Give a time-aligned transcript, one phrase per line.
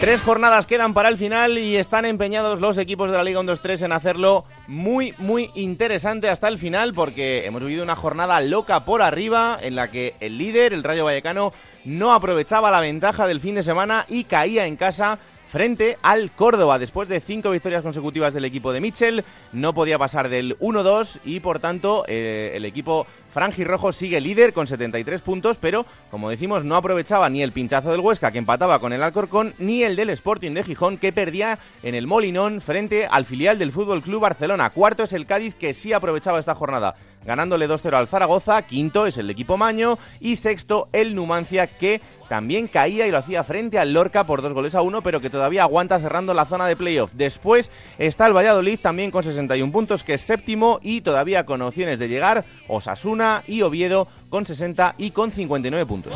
[0.00, 3.84] Tres jornadas quedan para el final y están empeñados los equipos de la Liga 1-2-3
[3.84, 9.02] en hacerlo muy, muy interesante hasta el final porque hemos vivido una jornada loca por
[9.02, 11.52] arriba en la que el líder, el Rayo Vallecano,
[11.84, 16.78] no aprovechaba la ventaja del fin de semana y caía en casa frente al Córdoba.
[16.78, 21.40] Después de cinco victorias consecutivas del equipo de Mitchell, no podía pasar del 1-2 y
[21.40, 26.74] por tanto eh, el equipo Rojo sigue líder con 73 puntos, pero como decimos no
[26.76, 30.52] aprovechaba ni el pinchazo del Huesca que empataba con el Alcorcón, ni el del Sporting
[30.52, 34.70] de Gijón que perdía en el Molinón frente al filial del Fútbol Club Barcelona.
[34.70, 36.94] Cuarto es el Cádiz que sí aprovechaba esta jornada,
[37.28, 38.62] ganándole 2-0 al Zaragoza.
[38.62, 43.44] Quinto es el equipo Maño y sexto el Numancia que también caía y lo hacía
[43.44, 46.66] frente al Lorca por dos goles a uno, pero que todavía aguanta cerrando la zona
[46.66, 47.12] de playoff.
[47.12, 51.98] Después está el Valladolid también con 61 puntos, que es séptimo y todavía con opciones
[51.98, 56.14] de llegar Osasuna y Oviedo con 60 y con 59 puntos.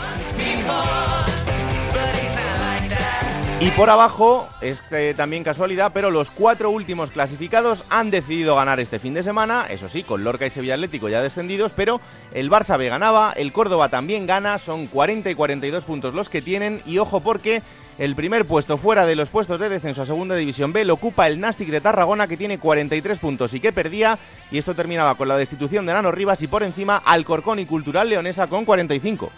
[3.63, 4.83] Y por abajo, es
[5.15, 9.89] también casualidad, pero los cuatro últimos clasificados han decidido ganar este fin de semana, eso
[9.89, 12.01] sí, con Lorca y Sevilla Atlético ya descendidos, pero
[12.35, 16.43] el Barça B ganaba, el Córdoba también gana, son 40 y 42 puntos los que
[16.43, 17.63] tienen, y ojo porque
[18.01, 21.29] el primer puesto fuera de los puestos de descenso a Segunda División B lo ocupa
[21.29, 24.19] el Nastic de Tarragona que tiene 43 puntos y que perdía,
[24.51, 28.09] y esto terminaba con la destitución de Nano Rivas y por encima Alcorcón y Cultural
[28.09, 29.31] Leonesa con 45.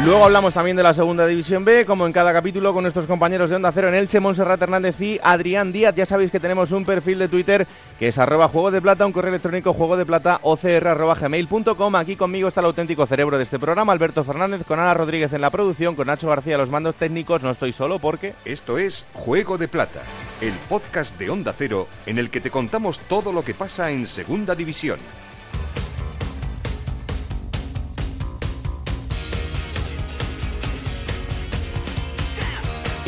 [0.00, 3.50] Luego hablamos también de la segunda división B, como en cada capítulo con nuestros compañeros
[3.50, 5.94] de Onda Cero en Elche, Monserrat Hernández y Adrián Díaz.
[5.94, 7.66] Ya sabéis que tenemos un perfil de Twitter
[7.98, 11.94] que es arroba juego de plata, un correo electrónico juego de plata ocr arroba gmail.com.
[11.94, 15.42] Aquí conmigo está el auténtico cerebro de este programa, Alberto Fernández, con Ana Rodríguez en
[15.42, 17.42] la producción, con Nacho García los mandos técnicos.
[17.42, 18.32] No estoy solo porque...
[18.46, 20.00] Esto es Juego de Plata,
[20.40, 24.06] el podcast de Onda Cero en el que te contamos todo lo que pasa en
[24.06, 24.98] segunda división.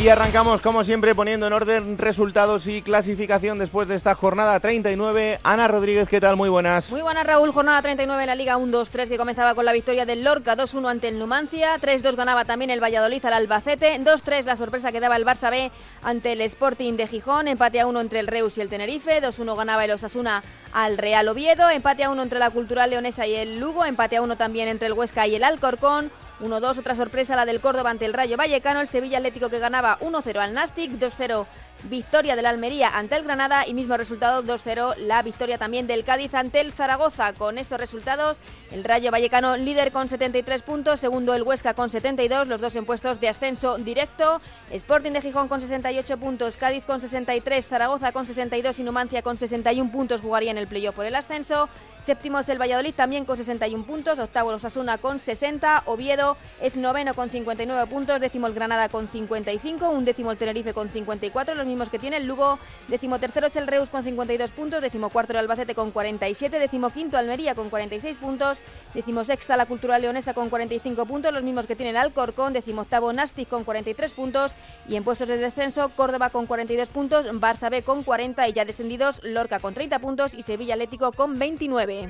[0.05, 5.41] Y arrancamos, como siempre, poniendo en orden resultados y clasificación después de esta jornada 39.
[5.43, 6.37] Ana Rodríguez, ¿qué tal?
[6.37, 6.91] Muy buenas.
[6.91, 7.51] Muy buenas, Raúl.
[7.53, 11.09] Jornada 39 en la Liga 1-2-3 que comenzaba con la victoria del Lorca 2-1 ante
[11.09, 11.79] el Numancia.
[11.81, 13.99] 3-2 ganaba también el Valladolid al Albacete.
[13.99, 15.71] 2-3 la sorpresa que daba el Barça B
[16.03, 17.49] ante el Sporting de Gijón.
[17.49, 19.23] Empate a 1 entre el Reus y el Tenerife.
[19.23, 20.43] 2-1 ganaba el Osasuna
[20.75, 21.71] al Real Oviedo.
[21.71, 23.87] Empate a 1 entre la Cultural Leonesa y el Lugo.
[23.87, 26.13] Empate a 1 también entre el Huesca y el Alcorcón.
[26.41, 29.99] 1-2, otra sorpresa la del Córdoba ante el Rayo Vallecano, el Sevilla Atlético que ganaba
[30.01, 31.47] 1-0 al Nastic, 2-0
[31.91, 36.35] victoria del Almería ante el Granada y mismo resultado 2-0 la victoria también del Cádiz
[36.35, 37.33] ante el Zaragoza.
[37.33, 38.39] Con estos resultados,
[38.71, 42.87] el Rayo Vallecano líder con 73 puntos, segundo el Huesca con 72, los dos en
[42.87, 44.41] puestos de ascenso directo.
[44.71, 49.39] Sporting de Gijón con 68 puntos, Cádiz con 63, Zaragoza con 62 y Numancia con
[49.39, 51.69] 61 puntos jugaría en el playoff por el ascenso.
[52.03, 56.77] Séptimo es el Valladolid también con 61 puntos, octavo el Osasuna con 60, Oviedo es
[56.77, 61.55] noveno con 59 puntos, décimo el Granada con 55, un décimo el Tenerife con 54,
[61.55, 62.59] los que tiene el Lugo.
[62.89, 64.81] Decimotercero es el Reus con 52 puntos.
[64.81, 66.59] Decimocuarto el Albacete con 47.
[66.59, 68.59] Decimoquinto Almería con 46 puntos.
[68.95, 71.33] Decimosexta la Cultural Leonesa con 45 puntos.
[71.33, 72.53] Los mismos que tiene el Alcorcón.
[72.53, 74.53] Decimoctavo Nastic con 43 puntos.
[74.89, 77.27] Y en puestos de descenso Córdoba con 42 puntos.
[77.27, 81.39] Barça B con 40 y ya descendidos Lorca con 30 puntos y Sevilla Atlético con
[81.39, 82.09] 29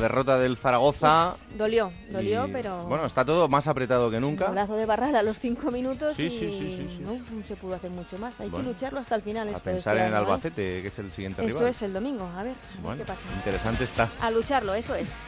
[0.00, 1.34] derrota del Zaragoza.
[1.56, 2.84] dolió, dolió, pero.
[2.84, 4.46] Bueno, está todo más apretado que nunca.
[4.46, 8.40] Un brazo de Barral a los cinco minutos y no se pudo hacer mucho más.
[8.40, 9.54] Hay que lucharlo hasta el final.
[9.54, 12.54] A pensar en el Albacete, que es el siguiente eso es el domingo, a ver,
[12.96, 13.26] qué pasa.
[13.34, 14.08] Interesante está.
[14.20, 15.18] A lucharlo, eso es.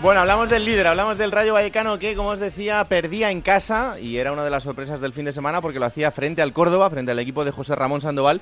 [0.00, 4.00] Bueno, hablamos del líder, hablamos del Rayo Vallecano que, como os decía, perdía en casa
[4.00, 6.54] y era una de las sorpresas del fin de semana porque lo hacía frente al
[6.54, 8.40] Córdoba, frente al equipo de José Ramón Sandoval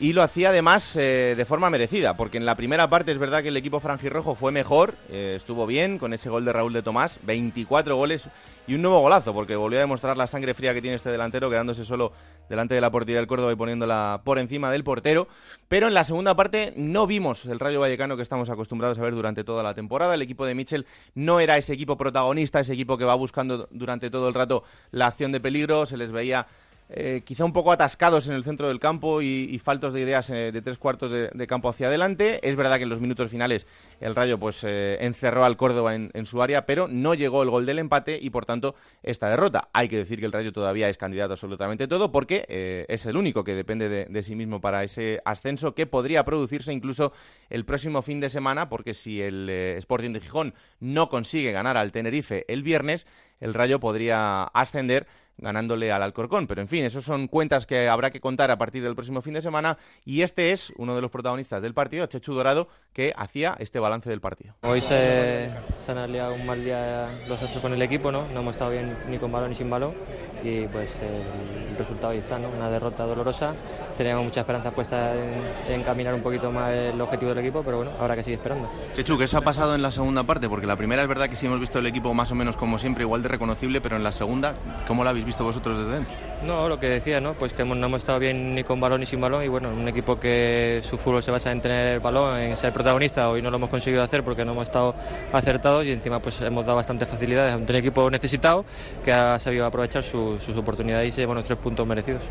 [0.00, 3.42] y lo hacía además eh, de forma merecida, porque en la primera parte es verdad
[3.42, 6.82] que el equipo franjirrojo fue mejor, eh, estuvo bien con ese gol de Raúl de
[6.82, 8.28] Tomás, 24 goles
[8.66, 11.50] y un nuevo golazo, porque volvió a demostrar la sangre fría que tiene este delantero,
[11.50, 12.12] quedándose solo
[12.48, 15.26] delante de la portería del Córdoba y poniéndola por encima del portero.
[15.68, 19.14] Pero en la segunda parte no vimos el Rayo Vallecano que estamos acostumbrados a ver
[19.14, 20.14] durante toda la temporada.
[20.14, 24.10] El equipo de Mitchell no era ese equipo protagonista, ese equipo que va buscando durante
[24.10, 26.46] todo el rato la acción de peligro, se les veía
[26.90, 30.52] eh, quizá un poco atascados en el centro del campo y, faltos de ideas eh,
[30.52, 32.40] de tres cuartos de, campo hacia adelante.
[32.48, 33.66] Es verdad que en los minutos finales
[34.00, 37.66] el Rayo pues eh, encerró al Córdoba en, su área, pero no llegó el gol
[37.66, 39.68] del empate y por tanto esta derrota.
[39.72, 43.44] Hay que decir que el Rayo todavía es candidato absolutamente todo porque es el único
[43.44, 47.12] que depende de, de, sí mismo para ese ascenso que podría producirse incluso
[47.50, 51.92] el próximo fin de semana porque si el Sporting de Gijón no consigue ganar al
[51.92, 53.06] Tenerife el viernes,
[53.40, 55.06] el Rayo podría ascender
[55.38, 56.46] ganándole al Alcorcón.
[56.46, 59.34] Pero en fin, esos son cuentas que habrá que contar a partir del próximo fin
[59.34, 59.78] de semana.
[60.04, 64.10] Y este es uno de los protagonistas del partido, Chechu Dorado, que hacía este balance
[64.10, 64.54] del partido.
[64.62, 65.50] Hoy se,
[65.84, 68.28] se han aliado un mal día los ocho con el equipo, ¿no?
[68.28, 69.94] No hemos estado bien ni con balón ni sin balón.
[70.42, 72.48] Y pues el, resultado ahí está, ¿no?
[72.48, 73.54] Una derrota dolorosa.
[73.96, 77.78] Teníamos mucha esperanza puesta en, en, caminar un poquito más el objetivo del equipo, pero
[77.78, 78.70] bueno, habrá que seguir esperando.
[78.92, 80.48] Chechu, ¿qué eso ha pasado en la segunda parte?
[80.48, 82.78] Porque la primera es verdad que sí hemos visto el equipo más o menos como
[82.78, 84.54] siempre, igual de reconocible, pero en la segunda,
[84.86, 86.14] ¿cómo la habéis visto vosotros desde dentro?
[86.44, 87.34] No, lo que decía, ¿no?
[87.34, 89.86] Pues que no hemos estado bien ni con balón ni sin balón y bueno, un
[89.88, 93.50] equipo que su fútbol se basa en tener el balón, en ser protagonista, hoy no
[93.50, 94.94] lo hemos conseguido hacer porque no hemos estado
[95.32, 98.64] acertados y encima pues hemos dado bastantes facilidades a un equipo necesitado
[99.04, 102.22] que ha sabido aprovechar sus oportunidades y se llevan los tres puntos merecidos.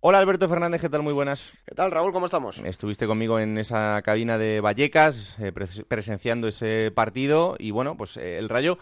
[0.00, 1.02] Hola Alberto Fernández, ¿qué tal?
[1.02, 1.54] Muy buenas.
[1.66, 2.12] ¿Qué tal Raúl?
[2.12, 2.58] ¿Cómo estamos?
[2.60, 8.38] Estuviste conmigo en esa cabina de Vallecas, eh, presenciando ese partido y bueno, pues eh,
[8.38, 8.78] el Rayo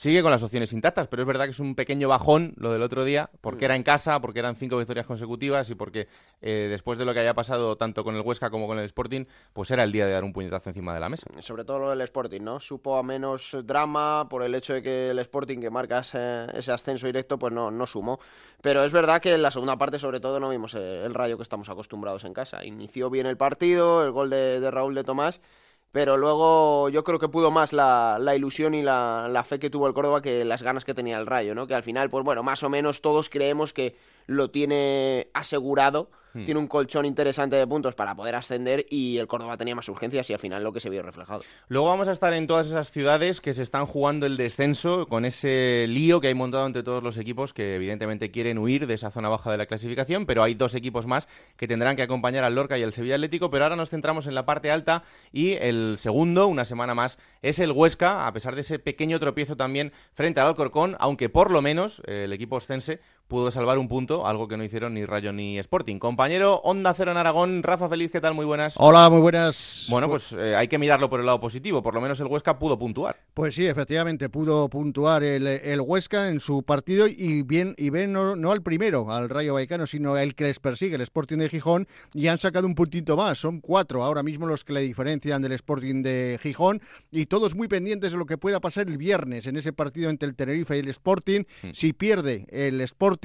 [0.00, 2.82] sigue con las opciones intactas, pero es verdad que es un pequeño bajón lo del
[2.82, 3.66] otro día, porque mm.
[3.66, 6.08] era en casa, porque eran cinco victorias consecutivas y porque
[6.40, 9.26] eh, después de lo que haya pasado tanto con el Huesca como con el Sporting,
[9.52, 11.26] pues era el día de dar un puñetazo encima de la mesa.
[11.40, 12.60] Sobre todo lo del Sporting, ¿no?
[12.60, 17.06] Supo a menos drama por el hecho de que el Sporting que marca ese, ascenso
[17.06, 18.20] directo, pues no, no sumó.
[18.62, 21.36] Pero es verdad que en la segunda parte, sobre todo, no vimos eh, el rayo
[21.36, 22.64] que estamos acostumbrados en casa.
[22.64, 25.42] Inició bien el partido, el gol de Raúl de Tomás
[25.92, 29.70] pero luego yo creo que pudo más la, la ilusión y la, la, fe que
[29.70, 31.66] tuvo el Córdoba que las ganas que tenía el Rayo, ¿no?
[31.66, 33.96] Que al final, pues bueno, más o menos todos creemos que
[34.30, 36.44] lo tiene asegurado Hmm.
[36.44, 40.30] tiene un colchón interesante de puntos para poder ascender y el Córdoba tenía más urgencias
[40.30, 41.40] y al final lo que se vio reflejado.
[41.68, 45.24] Luego vamos a estar en todas esas ciudades que se están jugando el descenso con
[45.24, 49.10] ese lío que hay montado entre todos los equipos que evidentemente quieren huir de esa
[49.10, 52.54] zona baja de la clasificación, pero hay dos equipos más que tendrán que acompañar al
[52.54, 55.96] Lorca y al Sevilla Atlético, pero ahora nos centramos en la parte alta y el
[55.98, 60.40] segundo, una semana más, es el Huesca, a pesar de ese pequeño tropiezo también frente
[60.40, 63.00] al Alcorcón, aunque por lo menos el equipo ostense
[63.30, 66.00] pudo salvar un punto, algo que no hicieron ni Rayo ni Sporting.
[66.00, 68.34] Compañero Onda Cero en Aragón, Rafa Feliz, ¿qué tal?
[68.34, 68.74] Muy buenas.
[68.76, 69.86] Hola, muy buenas.
[69.88, 72.58] Bueno, pues eh, hay que mirarlo por el lado positivo, por lo menos el Huesca
[72.58, 73.16] pudo puntuar.
[73.32, 78.50] Pues sí, efectivamente, pudo puntuar el, Huesca en su partido y bien, y ven no,
[78.50, 82.26] al primero, al Rayo Vallecano, sino al que les persigue, el Sporting de Gijón, y
[82.26, 86.02] han sacado un puntito más, son cuatro ahora mismo los que le diferencian del Sporting
[86.02, 86.82] de Gijón,
[87.12, 90.28] y todos muy pendientes de lo que pueda pasar el viernes en ese partido entre
[90.28, 91.44] el Tenerife y el Sporting.
[91.62, 91.70] Hmm.
[91.72, 93.19] Si pierde el Sporting,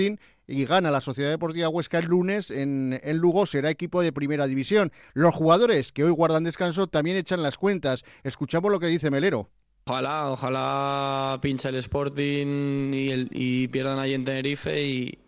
[0.48, 4.48] y gana la Sociedad Deportiva Huesca el lunes en, en, Lugo, será equipo de primera
[4.48, 4.92] división.
[5.14, 8.04] Los jugadores que hoy guardan descanso también echan las cuentas.
[8.24, 9.50] Escuchamos lo que dice Melero.
[9.88, 15.20] Ojalá, ojalá pinche el Sporting y, el, y pierdan ahí en Tenerife y,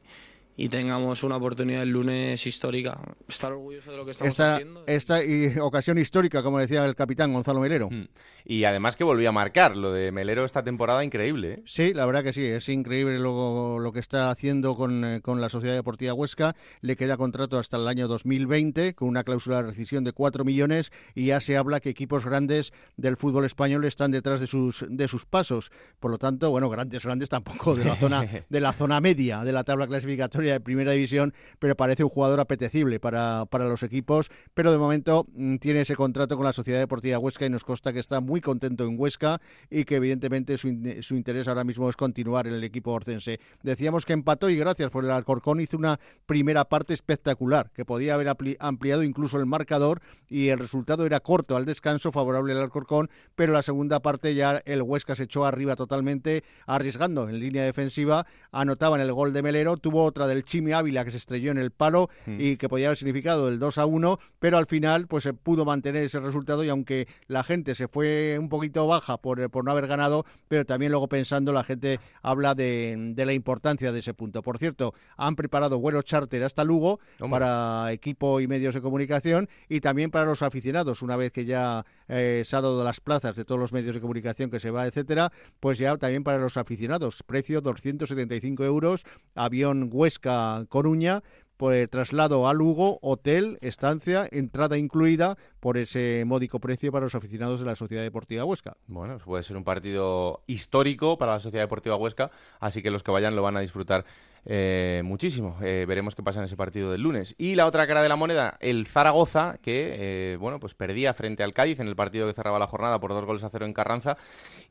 [0.57, 2.99] y tengamos una oportunidad el lunes histórica.
[3.29, 4.83] Estar orgulloso de lo que estamos esta, haciendo.
[4.87, 7.89] Esta y ocasión histórica, como decía el capitán Gonzalo Melero.
[7.89, 8.07] Hmm.
[8.43, 11.53] Y además que volvió a marcar, lo de Melero esta temporada increíble.
[11.53, 11.63] ¿eh?
[11.67, 15.41] Sí, la verdad que sí, es increíble lo, lo que está haciendo con, eh, con,
[15.41, 16.55] la Sociedad Deportiva Huesca.
[16.81, 20.91] Le queda contrato hasta el año 2020 con una cláusula de rescisión de 4 millones
[21.13, 25.07] y ya se habla que equipos grandes del fútbol español están detrás de sus, de
[25.07, 25.71] sus pasos.
[25.99, 29.51] Por lo tanto, bueno, grandes, grandes tampoco de la zona, de la zona media de
[29.51, 34.29] la tabla clasificatoria de primera división, pero parece un jugador apetecible para, para los equipos.
[34.53, 37.93] Pero de momento mm, tiene ese contrato con la Sociedad Deportiva Huesca y nos consta
[37.93, 40.69] que está muy contento en Huesca y que evidentemente su,
[41.01, 43.39] su interés ahora mismo es continuar en el equipo orcense.
[43.63, 48.13] Decíamos que empató y gracias por el Alcorcón hizo una primera parte espectacular, que podía
[48.13, 53.09] haber ampliado incluso el marcador y el resultado era corto al descanso, favorable al Alcorcón,
[53.35, 58.25] pero la segunda parte ya el Huesca se echó arriba totalmente, arriesgando en línea defensiva,
[58.51, 61.71] anotaban el gol de Melero, tuvo otra del Chimi Ávila que se estrelló en el
[61.71, 62.37] palo mm.
[62.39, 65.65] y que podía haber significado el 2 a 1, pero al final pues se pudo
[65.65, 69.71] mantener ese resultado y aunque la gente se fue un poquito baja por, por no
[69.71, 74.13] haber ganado, pero también luego pensando la gente habla de, de la importancia de ese
[74.13, 74.41] punto.
[74.41, 79.81] Por cierto, han preparado vuelos charter hasta Lugo para equipo y medios de comunicación y
[79.81, 83.45] también para los aficionados, una vez que ya eh, se ha dado las plazas de
[83.45, 87.23] todos los medios de comunicación que se va, etcétera, pues ya también para los aficionados,
[87.23, 89.03] precio 275 euros,
[89.35, 90.26] avión Huesca
[90.69, 91.23] Coruña,
[91.57, 97.15] por el traslado a Lugo, hotel, estancia, entrada incluida por ese módico precio para los
[97.15, 98.77] aficionados de la Sociedad Deportiva Huesca.
[98.87, 102.31] Bueno, puede ser un partido histórico para la Sociedad Deportiva Huesca,
[102.61, 104.05] así que los que vayan lo van a disfrutar
[104.49, 105.57] eh, muchísimo.
[105.61, 107.35] Eh, veremos qué pasa en ese partido del lunes.
[107.37, 111.43] Y la otra cara de la moneda, el Zaragoza, que eh, bueno, pues perdía frente
[111.43, 113.73] al Cádiz en el partido que cerraba la jornada por dos goles a cero en
[113.73, 114.15] Carranza.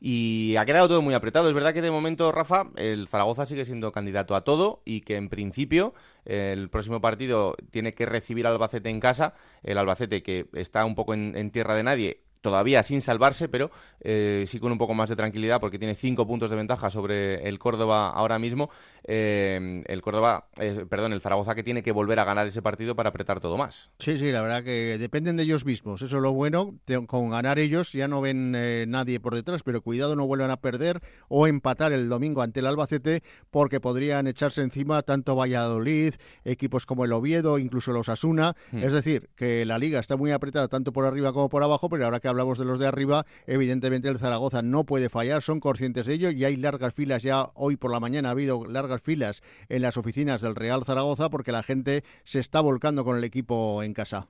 [0.01, 1.47] Y ha quedado todo muy apretado.
[1.47, 5.15] Es verdad que de momento, Rafa, el Zaragoza sigue siendo candidato a todo y que
[5.15, 5.93] en principio
[6.25, 9.35] el próximo partido tiene que recibir al Albacete en casa.
[9.61, 14.43] El Albacete que está un poco en tierra de nadie todavía sin salvarse, pero eh,
[14.47, 17.59] sí con un poco más de tranquilidad porque tiene cinco puntos de ventaja sobre el
[17.59, 18.69] Córdoba ahora mismo.
[19.03, 22.95] Eh, el Córdoba, eh, perdón, el Zaragoza que tiene que volver a ganar ese partido
[22.95, 23.89] para apretar todo más.
[23.99, 26.01] Sí, sí, la verdad que dependen de ellos mismos.
[26.01, 26.75] Eso es lo bueno.
[27.07, 28.51] Con ganar ellos ya no ven
[28.89, 32.67] nadie por detrás, pero cuidado no vuelvan a perder o empatar el domingo ante el
[32.67, 38.55] Albacete porque podrían echarse encima tanto Valladolid, equipos como el Oviedo, incluso los Asuna.
[38.71, 38.83] Hmm.
[38.83, 42.05] Es decir, que la liga está muy apretada tanto por arriba como por abajo, pero
[42.05, 46.05] ahora que hablamos de los de arriba, evidentemente el Zaragoza no puede fallar, son conscientes
[46.05, 49.41] de ello y hay largas filas ya hoy por la mañana ha habido largas filas
[49.69, 53.83] en las oficinas del Real Zaragoza porque la gente se está volcando con el equipo
[53.83, 54.27] en casa.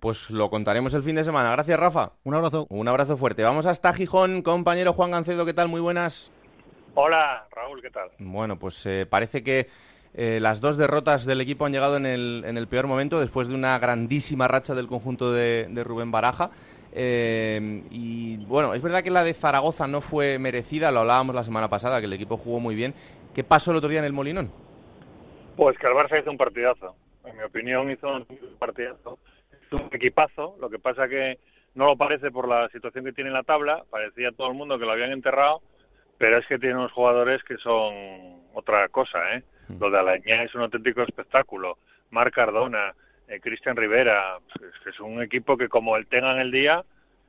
[0.00, 1.50] Pues lo contaremos el fin de semana.
[1.52, 2.12] Gracias, Rafa.
[2.24, 2.66] Un abrazo.
[2.68, 3.42] Un abrazo fuerte.
[3.42, 5.68] Vamos hasta Gijón, compañero Juan Gancedo, ¿qué tal?
[5.68, 6.30] Muy buenas.
[6.94, 8.10] Hola, Raúl, ¿qué tal?
[8.18, 9.68] Bueno, pues eh, parece que
[10.14, 13.48] eh, las dos derrotas del equipo han llegado en el, en el peor momento después
[13.48, 16.50] de una grandísima racha del conjunto de Rubén Baraja.
[16.98, 21.44] Eh, y bueno, es verdad que la de Zaragoza no fue merecida, lo hablábamos la
[21.44, 22.94] semana pasada, que el equipo jugó muy bien.
[23.34, 24.50] ¿Qué pasó el otro día en el Molinón?
[25.56, 26.96] Pues que el Barça hizo un partidazo.
[27.26, 28.26] En mi opinión hizo un
[28.58, 29.18] partidazo.
[29.66, 30.56] Hizo un equipazo.
[30.58, 31.38] Lo que pasa que
[31.74, 33.84] no lo parece por la situación que tiene en la tabla.
[33.90, 35.60] Parecía todo el mundo que lo habían enterrado.
[36.16, 37.92] Pero es que tiene unos jugadores que son
[38.54, 39.42] otra cosa, ¿eh?
[39.68, 39.80] Mm.
[39.80, 41.76] Lo de Alañá es un auténtico espectáculo.
[42.10, 42.94] Marc Cardona,
[43.28, 44.38] eh, Cristian Rivera,
[44.86, 46.84] es, un equipo que como el tenga en el día,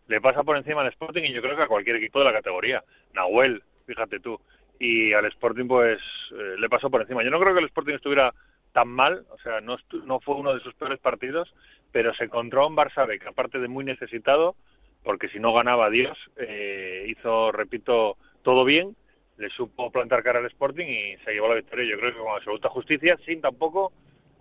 [0.07, 2.33] le pasa por encima al Sporting y yo creo que a cualquier equipo de la
[2.33, 2.83] categoría.
[3.13, 4.39] Nahuel, fíjate tú.
[4.79, 5.99] Y al Sporting pues
[6.31, 7.23] eh, le pasó por encima.
[7.23, 8.33] Yo no creo que el Sporting estuviera
[8.73, 11.51] tan mal, o sea, no, no fue uno de sus peores partidos,
[11.91, 14.55] pero se encontró un Barça que aparte de muy necesitado,
[15.03, 18.95] porque si no ganaba Dios, eh, hizo, repito, todo bien,
[19.37, 22.35] le supo plantar cara al Sporting y se llevó la victoria, yo creo que con
[22.35, 23.91] absoluta justicia, sin tampoco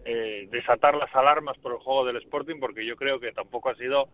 [0.08, 3.75] eh, desatar las alarmas por el juego del Sporting, porque yo creo que tampoco ha
[3.75, 4.08] sido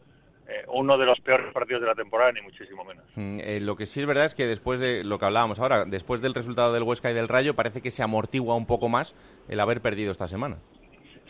[0.49, 3.05] eh, uno de los peores partidos de la temporada, ni muchísimo menos.
[3.15, 5.85] Mm, eh, lo que sí es verdad es que después de lo que hablábamos ahora,
[5.85, 9.15] después del resultado del Huesca y del Rayo, parece que se amortigua un poco más
[9.51, 10.57] el haber perdido esta semana.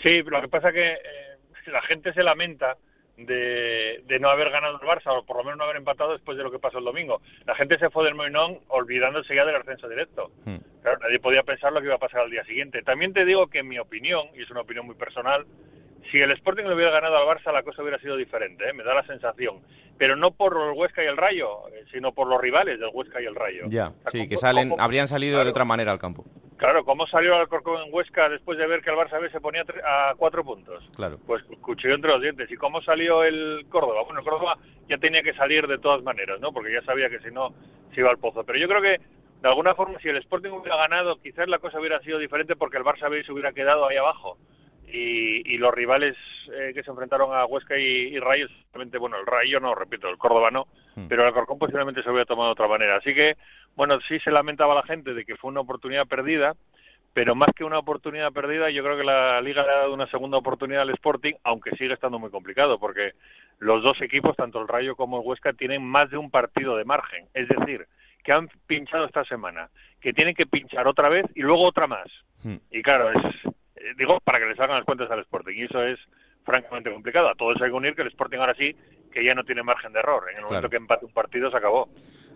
[0.00, 2.76] Sí, lo que pasa es que la gente se lamenta
[3.16, 6.44] de, no haber ganado el Barça, o por lo menos no haber empatado después de
[6.44, 7.20] lo que pasó el domingo.
[7.46, 10.30] La gente se fue del Moinón olvidándose ya del ascenso directo.
[10.44, 10.56] Hmm.
[10.82, 12.82] Claro, nadie podía pensar lo que iba a pasar al día siguiente.
[12.82, 15.46] También te digo que en mi opinión, y es una opinión muy personal,
[16.10, 18.72] si el Sporting le hubiera ganado al Barça, la cosa hubiera sido diferente, ¿eh?
[18.72, 19.60] me da la sensación.
[19.98, 23.20] Pero no por el Huesca y el Rayo, eh, sino por los rivales del Huesca
[23.22, 23.64] y el Rayo.
[23.68, 26.24] Ya, sí, que salen, habrían salido de otra manera al campo.
[26.62, 29.40] Claro, ¿cómo salió el Alcorcón en Huesca después de ver que el Barça B se
[29.40, 30.88] ponía a cuatro puntos?
[30.94, 31.18] Claro.
[31.26, 32.48] Pues cuchillo entre los dientes.
[32.52, 34.04] ¿Y cómo salió el Córdoba?
[34.04, 34.56] Bueno, el Córdoba
[34.88, 36.52] ya tenía que salir de todas maneras, ¿no?
[36.52, 37.52] Porque ya sabía que si no
[37.92, 38.44] se iba al pozo.
[38.44, 39.00] Pero yo creo que,
[39.42, 42.76] de alguna forma, si el Sporting hubiera ganado, quizás la cosa hubiera sido diferente porque
[42.76, 44.38] el Barça B se hubiera quedado ahí abajo
[44.92, 46.16] y, los rivales
[46.52, 48.46] eh, que se enfrentaron a Huesca y, Rayo,
[48.98, 51.06] bueno, el Rayo no, repito, el Córdoba no, hmm.
[51.08, 52.96] pero el Alcorcón posiblemente se hubiera tomado de otra manera.
[52.96, 53.36] Así que,
[53.76, 56.54] bueno, sí se lamentaba la gente de que fue una oportunidad perdida,
[57.14, 60.06] pero más que una oportunidad perdida, yo creo que la Liga le ha dado una
[60.06, 63.12] segunda oportunidad al Sporting, aunque sigue estando muy complicado, porque
[63.58, 66.84] los dos equipos, tanto el Rayo como el Huesca, tienen más de un partido de
[66.84, 67.26] margen.
[67.34, 67.86] Es decir,
[68.24, 69.68] que han pinchado esta semana,
[70.00, 72.06] que tienen que pinchar otra vez y luego otra más.
[72.42, 72.56] Hmm.
[72.70, 73.52] Y claro, es,
[73.96, 75.54] digo, para que le salgan las cuentas al Sporting.
[75.56, 75.98] Y eso es
[76.44, 77.28] francamente complicado.
[77.28, 78.74] A todo eso hay que unir que el Sporting ahora sí,
[79.12, 80.24] que ya no tiene margen de error.
[80.30, 81.88] En el momento que empate un partido se acabó.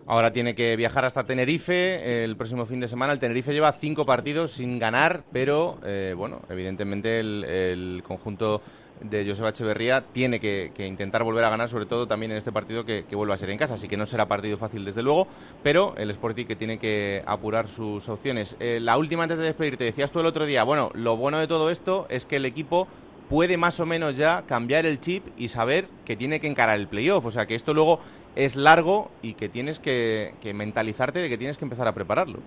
[0.05, 3.11] Ahora tiene que viajar hasta Tenerife el próximo fin de semana.
[3.11, 8.61] El Tenerife lleva cinco partidos sin ganar, pero eh, bueno, evidentemente el conjunto
[9.01, 12.85] de Joseba Echeverría tiene que, intentar volver a ganar, sobre todo también en este partido
[12.85, 13.75] que, vuelva a ser en casa.
[13.75, 15.27] Así que no será partido fácil, desde luego,
[15.63, 18.55] pero el Sporting que tiene que apurar sus opciones.
[18.59, 21.47] Eh, la última antes de despedirte, decías tú el otro día, bueno, lo bueno de
[21.47, 22.87] todo esto es que el equipo
[23.29, 26.87] puede más o menos ya cambiar el chip y saber que tiene que encarar el
[26.87, 27.25] playoff.
[27.25, 27.99] O sea, que esto luego
[28.35, 32.39] es largo y que tienes que, mentalizarte de que tienes que empezar a prepararlo.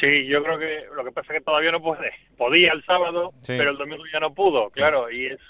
[0.00, 2.12] Sí, yo creo que lo que pasa es que todavía no puede.
[2.36, 5.10] Podía el sábado, pero el domingo ya no pudo, claro.
[5.10, 5.40] Y es,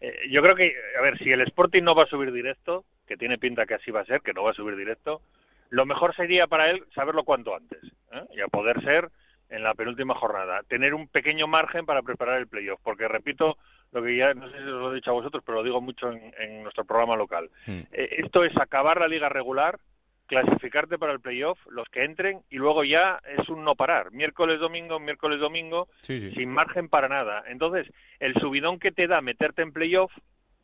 [0.00, 3.16] eh, yo creo que, a ver, si el Sporting no va a subir directo, que
[3.16, 5.22] tiene pinta que así va a ser, que no va a subir directo,
[5.70, 7.82] lo mejor sería para él saberlo cuanto antes,
[8.12, 8.22] ¿eh?
[8.36, 9.08] y a poder ser
[9.48, 13.56] en la penúltima jornada, tener un pequeño margen para preparar el playoff, porque repito
[13.92, 15.80] lo que ya no sé si os lo he dicho a vosotros, pero lo digo
[15.80, 17.50] mucho en, nuestro programa local.
[17.66, 17.82] Hmm.
[17.92, 19.78] Eh, esto es acabar la liga regular,
[20.26, 24.10] clasificarte para el playoff, los que entren, y luego ya es un no parar.
[24.10, 26.30] Miércoles, domingo, miércoles, domingo, Sí, sí.
[26.32, 27.44] sin margen para nada.
[27.46, 27.86] Entonces,
[28.20, 30.12] el subidón que te da meterte en playoff,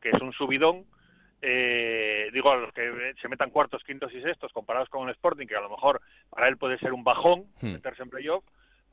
[0.00, 0.84] que es un subidón,
[1.42, 5.46] eh, digo a los que se metan cuartos, quintos y sextos comparados con el Sporting,
[5.46, 6.00] que a lo mejor
[6.30, 7.72] para él puede ser un bajón Hmm.
[7.72, 8.44] meterse en playoff,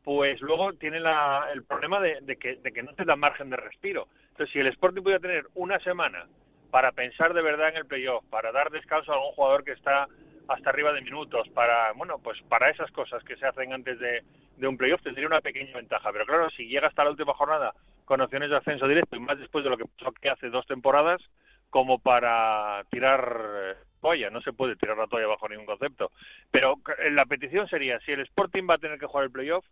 [0.04, 3.50] pues luego tiene la- el problema de, de que, de que no te da margen
[3.50, 4.08] de respiro.
[4.32, 6.26] Entonces, si el Sporting pudiera tener una semana
[6.72, 10.08] para pensar de verdad en el playoff, para dar descanso a algún jugador que está
[10.48, 14.24] hasta arriba de minutos, para, bueno, pues para esas cosas que se hacen antes de,
[14.68, 16.12] un playoff tendría una pequeña ventaja.
[16.12, 17.74] Pero claro, si llega hasta la última jornada
[18.06, 20.66] con opciones de ascenso directo y más después de lo que pasó que hace dos
[20.66, 21.22] temporadas,
[21.70, 26.12] como para tirar eh, toalla, no se puede tirar la toalla bajo ningún concepto.
[26.52, 29.66] Pero eh, la petición sería, si el Sporting va a tener que jugar el playoff,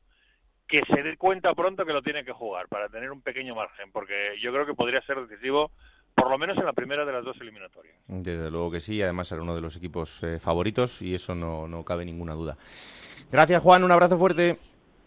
[0.67, 3.91] que se dé cuenta pronto que lo tiene que jugar para tener un pequeño margen,
[3.91, 5.71] porque yo creo que podría ser decisivo
[6.15, 7.95] por lo menos en la primera de las dos eliminatorias.
[8.07, 11.67] Desde luego que sí, además era uno de los equipos eh, favoritos y eso no,
[11.67, 12.57] no cabe ninguna duda.
[13.31, 14.57] Gracias Juan, un abrazo fuerte.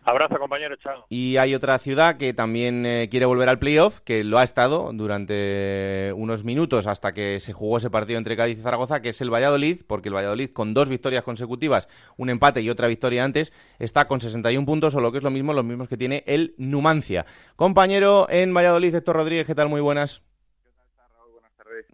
[0.04, 1.04] Abrazo compañero, chao.
[1.10, 4.90] Y hay otra ciudad que también eh, quiere volver al playoff, que lo ha estado
[4.94, 9.20] durante unos minutos hasta que se jugó ese partido entre Cádiz y Zaragoza, que es
[9.20, 13.52] el Valladolid, porque el Valladolid con dos victorias consecutivas, un empate y otra victoria antes,
[13.78, 16.54] está con 61 puntos, o lo que es lo mismo, los mismos que tiene el
[16.56, 17.26] Numancia.
[17.56, 19.68] Compañero en Valladolid, Héctor Rodríguez, ¿qué tal?
[19.68, 20.22] Muy buenas.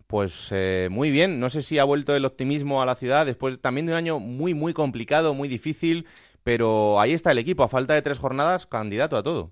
[0.06, 3.60] Pues eh, muy bien, no sé si ha vuelto el optimismo a la ciudad después
[3.60, 6.06] también de un año muy, muy complicado, muy difícil,
[6.42, 9.50] pero ahí está el equipo, a falta de tres jornadas, candidato a todo.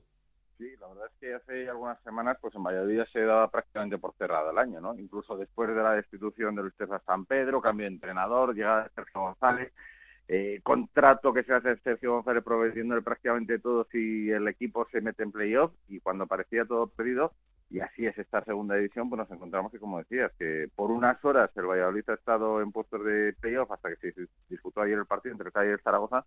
[0.58, 4.14] Sí, la verdad es que hace algunas semanas pues en Valladolid se daba prácticamente por
[4.18, 4.94] cerrado el año, ¿no?
[4.94, 8.90] Incluso después de la destitución de Luis César San Pedro, cambio de entrenador, llegada de
[8.90, 9.72] Sergio González,
[10.34, 15.22] eh, contrato que se hace Sergio González proveyéndole prácticamente todo si el equipo se mete
[15.24, 17.34] en playoff y cuando parecía todo perdido,
[17.68, 21.22] y así es esta segunda división, pues nos encontramos que, como decías, que por unas
[21.22, 25.04] horas el Valladolid ha estado en puestos de playoff hasta que se disputó ayer el
[25.04, 26.24] partido entre el Cádiz y el Zaragoza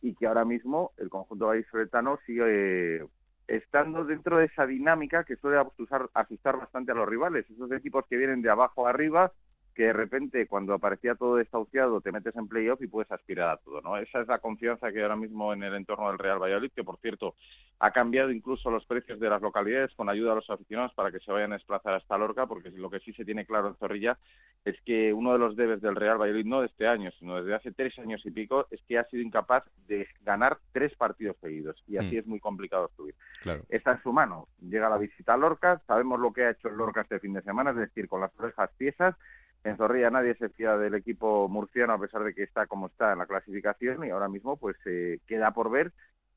[0.00, 3.06] y que ahora mismo el conjunto vallisoletano sigue eh,
[3.48, 7.50] estando dentro de esa dinámica que suele asustar, asustar bastante a los rivales.
[7.50, 9.32] Esos equipos que vienen de abajo arriba,
[9.80, 13.56] que de repente cuando aparecía todo desahuciado te metes en playoff y puedes aspirar a
[13.56, 13.96] todo, ¿no?
[13.96, 16.84] Esa es la confianza que hay ahora mismo en el entorno del Real Valladolid, que
[16.84, 17.34] por cierto
[17.78, 21.18] ha cambiado incluso los precios de las localidades con ayuda a los aficionados para que
[21.20, 24.18] se vayan a desplazar hasta Lorca, porque lo que sí se tiene claro en Zorrilla
[24.66, 27.54] es que uno de los debes del Real Valladolid, no de este año, sino desde
[27.54, 31.82] hace tres años y pico, es que ha sido incapaz de ganar tres partidos seguidos
[31.88, 32.18] y así Mm.
[32.18, 33.14] es muy complicado subir.
[33.40, 33.62] Claro.
[33.70, 34.48] Está en su mano.
[34.60, 37.40] Llega la visita a Lorca, sabemos lo que ha hecho el Lorca este fin de
[37.40, 39.16] semana, es decir, con las orejas piezas.
[39.62, 43.12] En Zorrilla nadie se fía del equipo murciano a pesar de que está como está
[43.12, 45.92] en la clasificación y ahora mismo pues eh, queda por ver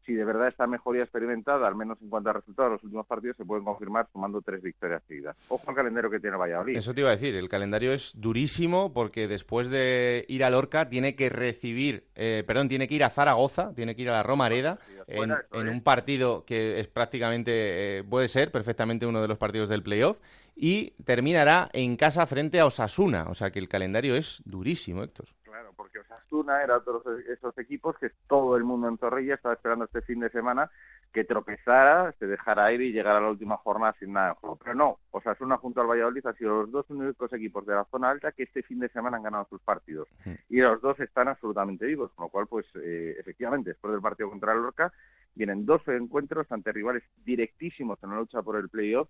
[0.05, 3.07] si de verdad esta mejoría experimentada, al menos en cuanto a resultados de los últimos
[3.07, 5.35] partidos, se pueden confirmar sumando tres victorias seguidas.
[5.49, 6.77] Ojo al calendario que tiene Valladolid.
[6.77, 10.89] Eso te iba a decir, el calendario es durísimo porque después de ir a Lorca
[10.89, 14.23] tiene que recibir, eh, perdón, tiene que ir a Zaragoza, tiene que ir a la
[14.23, 19.27] Romareda en, eso en un partido que es prácticamente, eh, puede ser perfectamente uno de
[19.27, 20.17] los partidos del playoff
[20.55, 25.27] y terminará en casa frente a Osasuna, o sea que el calendario es durísimo, Héctor.
[25.53, 29.53] Claro, porque Osasuna era otro de esos equipos que todo el mundo en Zorrilla estaba
[29.53, 30.71] esperando este fin de semana
[31.11, 34.55] que tropezara, se dejara ir y llegara a la última jornada sin nada en juego.
[34.55, 38.09] Pero no, Osasuna junto al Valladolid han sido los dos únicos equipos de la zona
[38.09, 40.09] alta que este fin de semana han ganado sus partidos.
[40.49, 44.31] Y los dos están absolutamente vivos, con lo cual, pues, eh, efectivamente, después del partido
[44.31, 44.91] contra el Lorca,
[45.35, 49.07] vienen dos encuentros ante rivales directísimos en la lucha por el playoff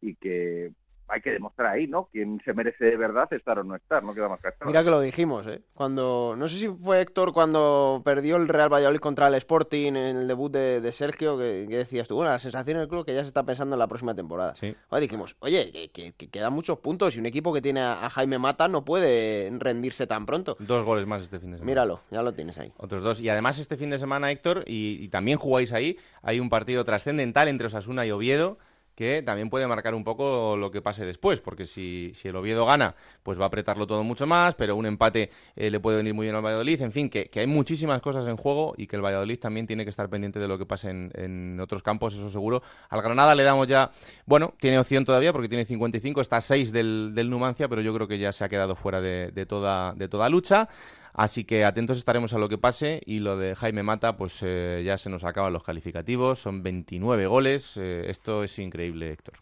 [0.00, 0.72] y que
[1.08, 2.08] hay que demostrar ahí, ¿no?
[2.10, 4.66] Quién se merece de verdad estar o no estar, no queda más que estar.
[4.66, 5.62] Mira que lo dijimos, ¿eh?
[5.74, 9.96] Cuando, no sé si fue Héctor cuando perdió el Real Valladolid contra el Sporting en
[9.96, 13.14] el debut de, de Sergio, que, que decías tú, bueno, la sensación del club que
[13.14, 14.54] ya se está pensando en la próxima temporada.
[14.54, 14.74] Sí.
[14.88, 18.06] Joder, dijimos, oye, que, que- que quedan muchos puntos y un equipo que tiene a,
[18.06, 20.56] a Jaime Mata no puede rendirse tan pronto.
[20.58, 21.66] Dos goles más este fin de semana.
[21.70, 22.72] Míralo, ya lo tienes ahí.
[22.78, 23.20] Otros dos.
[23.20, 26.84] Y además este fin de semana, Héctor, y, y también jugáis ahí, hay un partido
[26.84, 28.58] trascendental entre Osasuna y Oviedo
[28.94, 32.66] que también puede marcar un poco lo que pase después, porque si, si el Oviedo
[32.66, 36.14] gana, pues va a apretarlo todo mucho más, pero un empate eh, le puede venir
[36.14, 38.96] muy bien al Valladolid, en fin, que, que hay muchísimas cosas en juego y que
[38.96, 42.14] el Valladolid también tiene que estar pendiente de lo que pase en, en otros campos,
[42.14, 42.62] eso seguro.
[42.88, 43.90] Al Granada le damos ya,
[44.26, 47.92] bueno, tiene opción todavía porque tiene 55, está a 6 del, del Numancia, pero yo
[47.94, 50.68] creo que ya se ha quedado fuera de, de toda, de toda lucha.
[51.14, 54.82] Así que atentos estaremos a lo que pase y lo de Jaime Mata, pues eh,
[54.84, 59.34] ya se nos acaban los calificativos, son 29 goles, eh, esto es increíble, Héctor.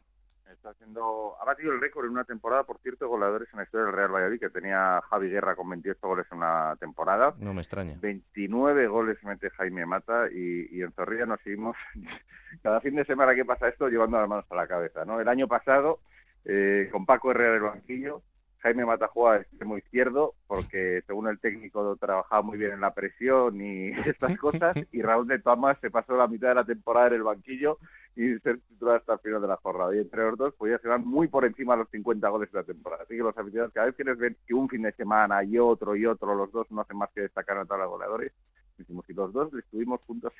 [0.52, 3.86] Está haciendo, ha batido el récord en una temporada, por cierto, goleadores en la historia
[3.86, 7.34] del Real Valladolid, que tenía Javi Guerra con 28 goles en una temporada.
[7.38, 7.96] No me extraña.
[8.00, 11.74] 29 goles mete Jaime Mata y, y en Zorrilla nos seguimos
[12.62, 15.06] cada fin de semana que pasa esto llevando las manos a la cabeza.
[15.06, 15.18] ¿no?
[15.20, 16.00] El año pasado,
[16.44, 18.22] eh, con Paco Herrera del banquillo,
[18.62, 22.94] Jaime Mata jugaba de extremo izquierdo porque según el técnico trabajaba muy bien en la
[22.94, 27.08] presión y estas cosas y Raúl de Tomas se pasó la mitad de la temporada
[27.08, 27.78] en el banquillo
[28.14, 29.94] y ser titular hasta el final de la jornada.
[29.94, 32.64] Y entre los dos podía ser muy por encima de los 50 goles de la
[32.64, 33.02] temporada.
[33.02, 35.96] Así que los aficionados cada vez que ven que un fin de semana y otro
[35.96, 38.32] y otro, los dos no hacen más que destacar a todos los goleadores,
[38.76, 40.32] decimos, y los dos estuvimos juntos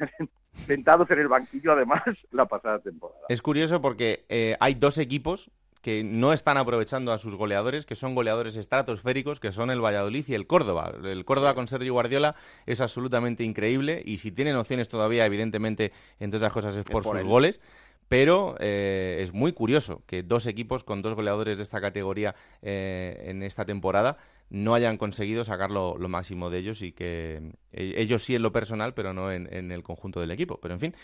[0.67, 3.27] sentados en el banquillo además la pasada temporada.
[3.29, 5.51] Es curioso porque eh, hay dos equipos
[5.83, 10.25] que no están aprovechando a sus goleadores, que son goleadores estratosféricos, que son el Valladolid
[10.29, 10.95] y el Córdoba.
[11.03, 16.39] El Córdoba con Sergio Guardiola es absolutamente increíble y si tienen opciones todavía, evidentemente, entre
[16.39, 17.61] otras cosas, es por, sus goles.
[18.09, 23.25] Pero eh, es muy curioso que dos equipos con dos goleadores de esta categoría eh,
[23.27, 24.19] en esta temporada
[24.51, 28.53] no hayan conseguido sacar lo, máximo de ellos y que eh, ellos sí en lo
[28.53, 30.59] personal, pero no en, en el conjunto del equipo.
[30.61, 30.97] Pero en fin.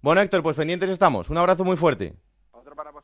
[0.00, 1.28] Bueno, Héctor, pues pendientes estamos.
[1.28, 2.14] Un abrazo muy fuerte.
[2.50, 3.03] Otro para vosotros.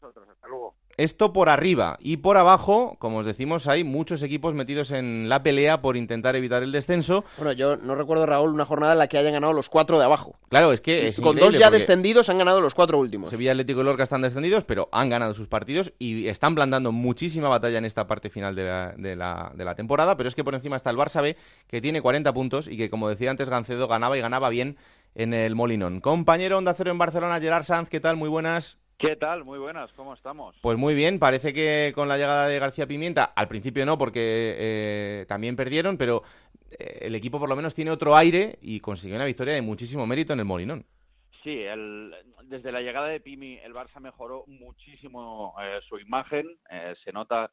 [1.00, 5.42] Esto por arriba y por abajo, como os decimos, hay muchos equipos metidos en la
[5.42, 7.24] pelea por intentar evitar el descenso.
[7.38, 10.04] Bueno, yo no recuerdo, Raúl, una jornada en la que hayan ganado los cuatro de
[10.04, 10.36] abajo.
[10.50, 13.30] Claro, es que con dos ya descendidos han ganado los cuatro últimos.
[13.30, 17.48] Sevilla, Atlético y Lorca están descendidos, pero han ganado sus partidos y están plantando muchísima
[17.48, 20.18] batalla en esta parte final de la, de la, de la temporada.
[20.18, 21.34] Pero es que por encima está el Barça B,
[21.66, 24.76] que tiene 40 puntos y que, como decía antes Gancedo, ganaba y ganaba bien
[25.14, 26.02] en el Molinón.
[26.02, 28.18] Compañero Onda Cero en Barcelona, Gerard Sanz, ¿qué tal?
[28.18, 28.78] Muy buenas.
[29.00, 29.44] ¿Qué tal?
[29.44, 30.54] Muy buenas, ¿cómo estamos?
[30.60, 34.54] Pues muy bien, parece que con la llegada de García Pimienta, al principio no, porque
[34.58, 36.22] eh, también perdieron, pero
[36.78, 40.06] eh, el equipo por lo menos tiene otro aire y consiguió una victoria de muchísimo
[40.06, 40.84] mérito en el Molinón.
[41.42, 41.62] Sí,
[42.42, 46.58] desde la llegada de Pimi el Barça mejoró muchísimo eh, su imagen,
[47.02, 47.50] se nota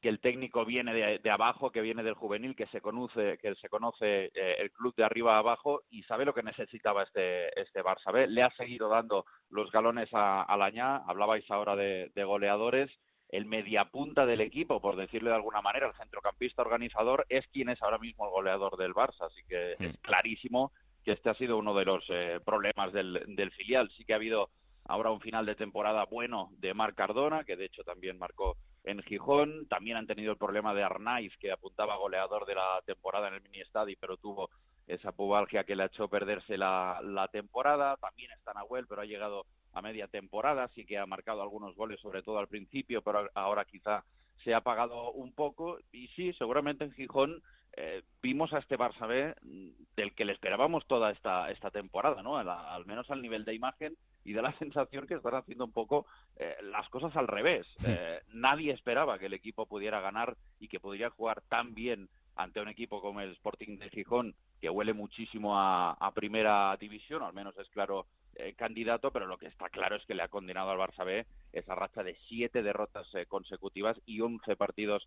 [0.00, 3.68] que el técnico viene de, abajo, que viene del juvenil, que se conoce, que se
[3.68, 7.82] conoce eh, el club de arriba a abajo y sabe lo que necesitaba este, este
[7.82, 8.26] Barça B.
[8.26, 12.90] Le ha seguido dando los galones a, a Lañá, hablabais ahora de, goleadores,
[13.28, 17.80] el mediapunta del equipo, por decirlo de alguna manera, el centrocampista organizador, es quien es
[17.82, 20.72] ahora mismo el goleador del Barça, así que es clarísimo
[21.04, 23.90] que este ha sido uno de los eh, problemas del, del filial.
[23.96, 24.50] Sí que ha habido
[24.84, 29.02] ahora un final de temporada bueno de Marc Cardona, que de hecho también marcó en
[29.02, 29.66] Gijón.
[29.68, 33.42] También han tenido el problema de Arnaiz, que apuntaba goleador de la temporada en el
[33.42, 34.50] mini estadio, pero tuvo
[34.86, 37.96] esa pubalgia que le ha hecho perderse la, temporada.
[37.96, 42.00] También está Nahuel, pero ha llegado a media temporada, sí que ha marcado algunos goles,
[42.00, 44.04] sobre todo al principio, pero ahora quizá
[44.42, 45.78] se ha apagado un poco.
[45.92, 47.42] Y sí, seguramente en Gijón
[47.76, 52.36] eh, vimos a este Barça mm, del que le esperábamos toda esta, esta temporada, ¿no?
[52.36, 56.06] al menos al nivel de imagen y de la sensación que están haciendo un poco
[56.36, 57.66] eh, las cosas al revés.
[57.84, 62.60] Eh, nadie esperaba que el equipo pudiera ganar y que pudiera jugar tan bien ante
[62.60, 67.56] un equipo como el Sporting de Gijón, que huele muchísimo a, primera división, al menos
[67.58, 70.78] es claro eh, candidato, pero lo que está claro es que le ha condenado al
[70.78, 75.06] Barça B esa racha de siete derrotas consecutivas y once partidos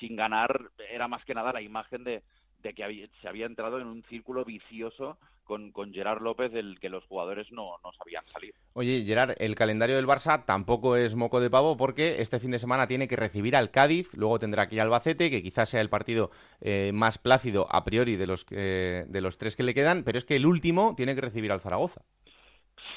[0.00, 0.70] sin ganar.
[0.90, 2.22] Era más que nada la imagen de,
[2.64, 6.88] de que se había entrado en un círculo vicioso con, con Gerard López del que
[6.88, 8.54] los jugadores no, no sabían salir.
[8.72, 12.58] Oye, Gerard, el calendario del Barça tampoco es moco de pavo porque este fin de
[12.58, 16.30] semana tiene que recibir al Cádiz, luego tendrá aquí Albacete, que quizás sea el partido
[16.60, 20.24] eh, más plácido a priori de los, de los tres que le quedan, pero es
[20.24, 22.02] que el último tiene que recibir al Zaragoza.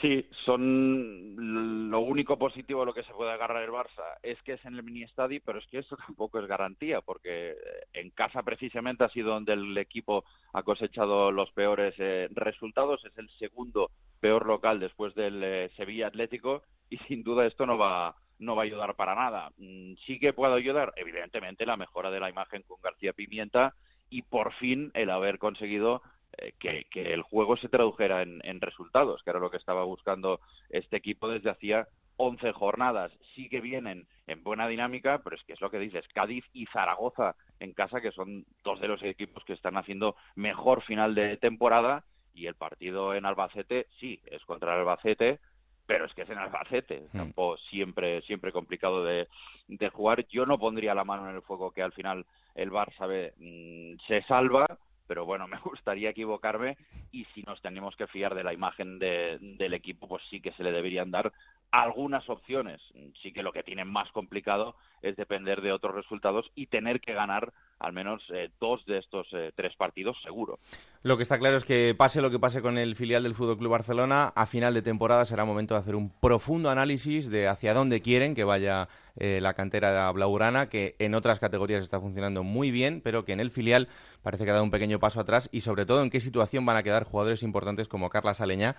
[0.02, 4.54] Sí, son lo único positivo a lo que se puede agarrar el Barça es que
[4.54, 7.56] es en el mini estadio, pero es que eso tampoco es garantía, porque eh,
[7.94, 10.24] en casa precisamente ha sido donde el equipo
[10.54, 16.08] ha cosechado los peores eh, resultados, es el segundo peor local después del eh, Sevilla
[16.08, 19.50] Atlético y sin duda esto no va no va a ayudar para nada.
[19.58, 23.74] Mm, sí que puede ayudar, evidentemente, la mejora de la imagen con García Pimienta
[24.12, 26.04] y por fin el haber conseguido
[26.38, 30.98] eh, que, el juego se tradujera en, resultados, que era lo que estaba buscando este
[30.98, 31.88] equipo desde hacía
[32.18, 33.12] 11 jornadas.
[33.36, 36.66] Sí que vienen en buena dinámica, pero es que es lo que dices, Cádiz y
[36.68, 41.38] Zaragoza en casa, que son dos de los equipos que están haciendo mejor final de
[41.38, 42.04] temporada,
[42.38, 45.40] y el partido en Albacete, sí, es contra el Albacete,
[45.88, 47.18] pero es que es en Albacete, hmm.
[47.18, 49.28] campo siempre, siempre complicado de,
[49.68, 50.28] de, jugar.
[50.28, 54.22] Yo no pondría la mano en el fuego que al final el Barça mm, se
[54.24, 56.78] salva, pero bueno, me gustaría equivocarme
[57.12, 60.64] y si nos tenemos que fiar de la imagen del equipo, pues sí que se
[60.64, 61.32] le deberían dar
[61.72, 62.82] algunas opciones.
[63.22, 67.14] Sí que lo que tienen más complicado es depender de otros resultados y tener que
[67.14, 70.60] ganar al menos eh, dos de estos eh, tres partidos seguro.
[71.04, 73.58] Lo que está claro es que pase lo que pase con el filial del Fútbol
[73.58, 77.74] Club Barcelona, a final de temporada será momento de hacer un profundo análisis de hacia
[77.74, 78.88] dónde quieren que vaya
[79.18, 83.40] eh, la cantera blaugrana, que en otras categorías está funcionando muy bien, pero que en
[83.40, 83.88] el filial
[84.22, 86.78] parece que ha dado un pequeño paso atrás y sobre todo en qué situación van
[86.78, 88.76] a quedar jugadores importantes como Carla Saleña,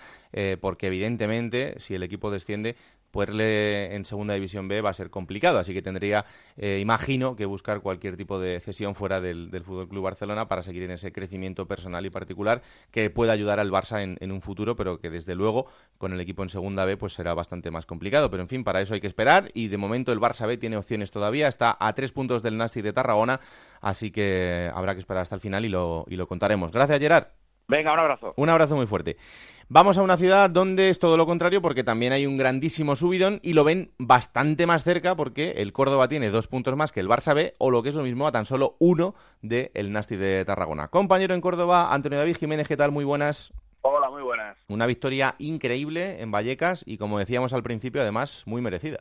[0.61, 2.77] porque evidentemente si el equipo desciende
[3.11, 6.25] poderle en segunda división B va a ser complicado, así que tendría,
[6.57, 10.63] eh, imagino, que buscar cualquier tipo de cesión fuera del, del Fútbol Club Barcelona para
[10.63, 14.77] seguir en ese crecimiento personal y particular que pueda ayudar al Barça en, un futuro,
[14.77, 15.67] pero que desde luego
[15.97, 18.31] con el equipo en segunda B pues será bastante más complicado.
[18.31, 20.77] Pero en fin, para eso hay que esperar y de momento el Barça B tiene
[20.77, 23.41] opciones todavía, está a tres puntos del Nasti de Tarragona,
[23.81, 26.73] así que habrá que esperar hasta el final y lo, y lo contaremos.
[26.73, 27.48] Gracias, Gerard.
[27.69, 28.33] Venga, un abrazo.
[28.37, 29.19] Un abrazo muy fuerte.
[29.69, 33.41] Vamos a una ciudad donde es todo lo contrario porque también hay un grandísimo subidón
[33.43, 37.09] y lo ven bastante más cerca porque el Córdoba tiene dos puntos más que el
[37.09, 40.17] Barça B o lo que es lo mismo a tan solo uno del el Nasti
[40.17, 40.89] de Tarragona.
[40.89, 42.91] Compañero en Córdoba, Antonio David Jiménez, ¿qué tal?
[42.91, 43.53] Muy buenas.
[43.83, 44.57] Hola, muy buenas.
[44.69, 49.01] Una victoria increíble en Vallecas y como decíamos al principio, además muy merecida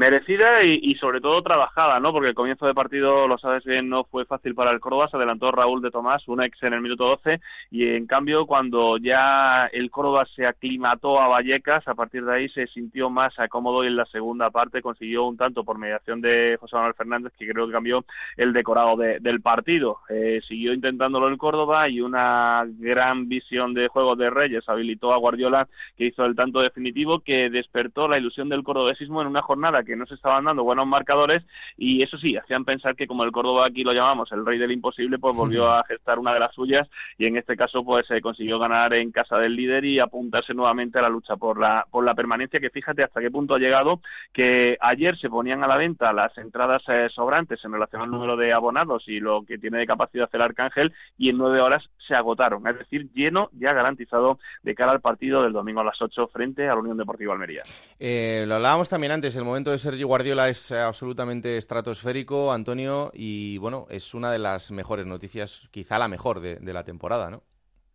[0.00, 2.10] merecida y, sobre todo trabajada, ¿no?
[2.10, 5.18] Porque el comienzo de partido, lo sabes bien, no fue fácil para el Córdoba, se
[5.18, 7.38] adelantó Raúl de Tomás, un ex en el minuto 12,
[7.70, 12.48] y en cambio cuando ya el Córdoba se aclimató a Vallecas, a partir de ahí
[12.48, 16.56] se sintió más cómodo y en la segunda parte consiguió un tanto por mediación de
[16.58, 18.06] José Manuel Fernández, que creo que cambió
[18.38, 19.98] el decorado del partido.
[20.08, 25.18] Eh, siguió intentándolo el Córdoba y una gran visión de juego de Reyes habilitó a
[25.18, 29.82] Guardiola, que hizo el tanto definitivo, que despertó la ilusión del cordobesismo en una jornada
[29.82, 31.44] que no se estaban dando buenos marcadores
[31.76, 34.72] y eso sí, hacían pensar que como el Córdoba aquí lo llamamos el rey del
[34.72, 38.20] imposible, pues volvió a gestar una de las suyas y en este caso pues se
[38.20, 42.04] consiguió ganar en casa del líder y apuntarse nuevamente a la lucha por la, por
[42.04, 44.00] la permanencia que fíjate hasta qué punto ha llegado
[44.32, 48.36] que ayer se ponían a la venta las entradas eh, sobrantes en relación al número
[48.36, 52.14] de abonados y lo que tiene de capacidad el Arcángel y en nueve horas se
[52.14, 56.26] agotaron, es decir, lleno ya garantizado de cara al partido del domingo a las ocho
[56.28, 57.62] frente a la Unión Deportiva Almería.
[57.98, 63.58] Eh, lo hablábamos también antes, el momento de Sergio Guardiola es absolutamente estratosférico, Antonio, y
[63.58, 67.42] bueno, es una de las mejores noticias, quizá la mejor de, la temporada, ¿no?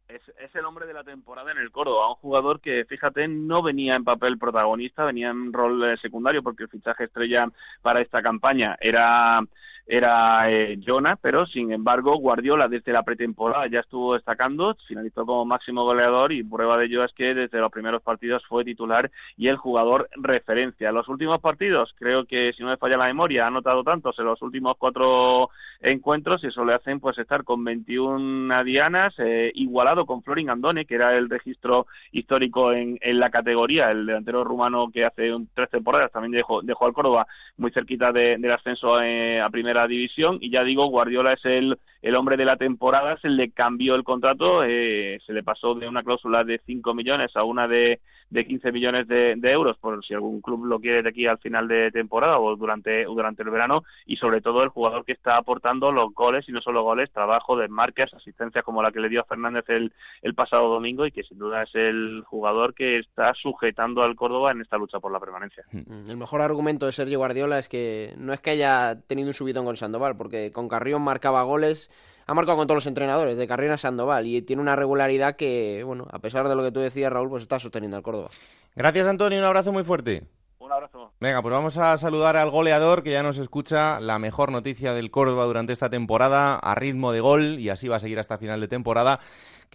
[0.08, 0.22] Es,
[0.54, 4.06] el hombre de la temporada en el Córdoba, un jugador que, fíjate, no venía en
[4.06, 7.50] papel protagonista, venía en rol eh, secundario porque el fichaje estrella
[7.82, 9.42] para esta campaña era
[9.88, 15.46] era eh, Jonah, pero sin embargo Guardiola desde la pretemporada ya estuvo destacando, finalizó como
[15.46, 19.48] máximo goleador y prueba de ello es que desde los primeros partidos fue titular y
[19.48, 20.90] el jugador referencia.
[20.90, 24.18] En los últimos partidos, creo que si no me falla la memoria, ha anotado tantos
[24.18, 25.50] en los últimos cuatro
[25.82, 30.86] encuentros y eso le hacen pues estar con 21 dianas, eh, igualado con Florin Andone,
[30.86, 35.70] que era el registro histórico en, en la categoría, el delantero rumano que hace tres
[35.70, 40.50] temporadas también dejó, dejó al Córdoba muy cerquita del ascenso eh, a primera división y
[40.50, 44.64] ya digo, Guardiola es el, el hombre de la temporada, se le cambió el contrato,
[44.64, 48.72] eh, se le pasó de una cláusula de 5 millones a una de, de 15
[48.72, 52.40] millones de, euros, por si algún club lo quiere de aquí al final de temporada
[52.40, 56.48] o durante, durante el verano, y sobre todo el jugador que está aportando los goles
[56.48, 59.66] y no solo goles, trabajo de marcas, asistencias como la que le dio a Fernández
[59.70, 59.92] el,
[60.22, 64.52] el pasado domingo y que sin duda es el jugador que está sujetando al Córdoba
[64.52, 65.64] en esta lucha por la permanencia.
[65.72, 69.66] El mejor argumento de Sergio Guardiola es que no es que haya tenido un subidón
[69.66, 71.90] con Sandoval, porque con Carrión marcaba goles,
[72.26, 75.84] ha marcado con todos los entrenadores, de Carrión a Sandoval, y tiene una regularidad que,
[75.86, 78.30] bueno, a pesar de lo que tú decías, Raúl, pues está sosteniendo al Córdoba.
[78.76, 80.24] Gracias, Antonio, un abrazo muy fuerte.
[80.58, 81.12] Un abrazo.
[81.20, 85.12] Venga, pues vamos a saludar al goleador que ya nos escucha la mejor noticia del
[85.12, 88.60] Córdoba durante esta temporada a ritmo de gol y así va a seguir hasta final
[88.60, 89.20] de temporada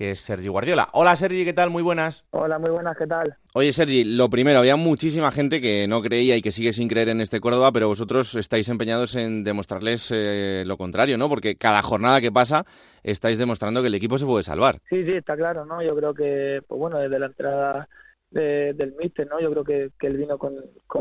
[0.01, 0.89] que es Sergi Guardiola.
[0.95, 1.69] Hola Sergi, ¿qué tal?
[1.69, 2.25] Muy buenas.
[2.31, 3.37] Hola, muy buenas, ¿qué tal?
[3.53, 7.11] Oye Sergi, lo primero, había muchísima gente que no creía y que sigue sin creer
[7.11, 11.29] en este Córdoba, pero vosotros estáis empeñados en demostrarles eh, lo contrario, ¿no?
[11.29, 12.65] Porque cada jornada que pasa
[13.03, 14.77] estáis demostrando que el equipo se puede salvar.
[14.89, 15.83] Sí, sí, está claro, ¿no?
[15.83, 17.87] Yo creo que, pues bueno, desde la entrada
[18.31, 19.39] del míster, ¿no?
[19.39, 20.55] Yo creo que, él vino con,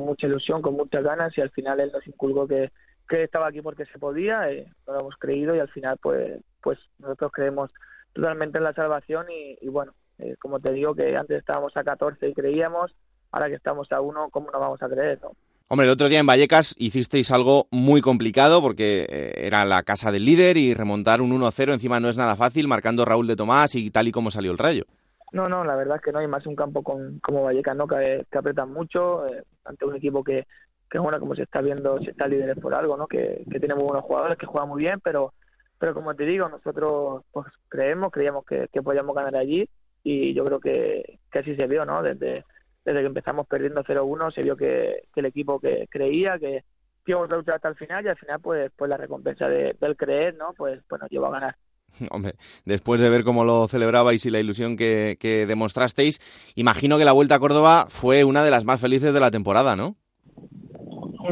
[0.04, 2.70] mucha ilusión, con muchas ganas y al final él nos inculcó que,
[3.08, 6.42] que estaba aquí porque se podía, eh, no lo hemos creído y al final pues,
[6.62, 7.72] pues nosotros creemos
[8.13, 12.30] totalmente en la salvación y, bueno, eh, como te digo que antes estábamos a 14
[12.30, 12.93] y creíamos,
[13.32, 15.19] ahora que estamos a 1, ¿cómo no vamos a creer?
[15.22, 15.32] No?
[15.72, 20.12] Hombre, el otro día en Vallecas hicisteis algo muy complicado porque eh, era la casa
[20.12, 23.76] del líder y remontar un 1-0 encima no es nada fácil, marcando Raúl de Tomás
[23.76, 24.86] y tal y como salió el rayo.
[25.32, 27.86] No, no, la verdad es que no hay más un campo con, como Vallecas, ¿no?
[27.86, 30.48] Que, que apretan mucho eh, ante un equipo que,
[30.89, 33.06] que, bueno, como se está viendo, si está líder por algo, ¿no?
[33.06, 35.34] Que, que tiene muy buenos jugadores, que juegan muy bien, pero
[35.80, 39.68] pero como te digo, nosotros pues creemos, creíamos que, que podíamos ganar allí
[40.04, 42.04] y yo creo que, que así se vio, ¿no?
[42.04, 42.44] Desde,
[42.86, 46.63] desde que empezamos perdiendo 0-1 se vio que, el equipo que creía, que,
[47.06, 49.98] íbamos a luchar hasta el final y al final pues pues la recompensa de, del
[49.98, 50.54] creer, ¿no?
[50.56, 51.56] Pues, pues nos llevó a ganar.
[52.12, 56.20] Hombre, después de ver cómo lo celebrabais y la ilusión que, que demostrasteis,
[56.56, 59.76] imagino que la Vuelta a Córdoba fue una de las más felices de la temporada,
[59.76, 59.96] ¿no?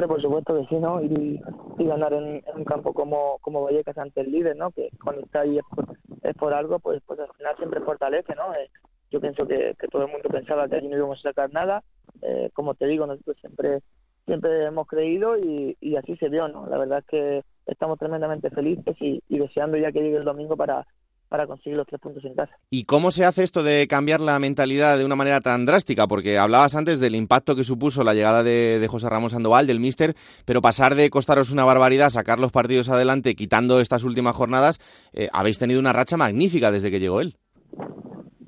[0.05, 1.01] Por supuesto que sí, ¿no?
[1.01, 1.41] Y,
[1.79, 4.71] ganar en, un campo como, como Vallecas ante el líder, ¿no?
[4.71, 5.86] Que cuando está ahí es por,
[6.21, 8.51] es por algo, pues, pues al final siempre fortalece, ¿no?
[8.53, 8.69] Eh,
[9.10, 11.83] yo pienso que, todo el mundo pensaba que allí no íbamos a sacar nada.
[12.21, 13.81] Eh, como te digo, nosotros siempre
[14.25, 16.67] siempre hemos creído y, y así se vio, ¿no?
[16.67, 20.86] La verdad es que estamos tremendamente felices y deseando ya que llegue el domingo para,
[21.29, 22.57] para conseguir los tres puntos en casa.
[22.69, 26.07] ¿Y cómo se hace esto de cambiar la mentalidad de una manera tan drástica?
[26.07, 29.79] Porque hablabas antes del impacto que supuso la llegada de, de José Ramón Sandoval, del
[29.79, 34.79] Míster, pero pasar de costaros una barbaridad, sacar los partidos adelante, quitando estas últimas jornadas,
[35.13, 37.35] eh, habéis tenido una racha magnífica desde que llegó él.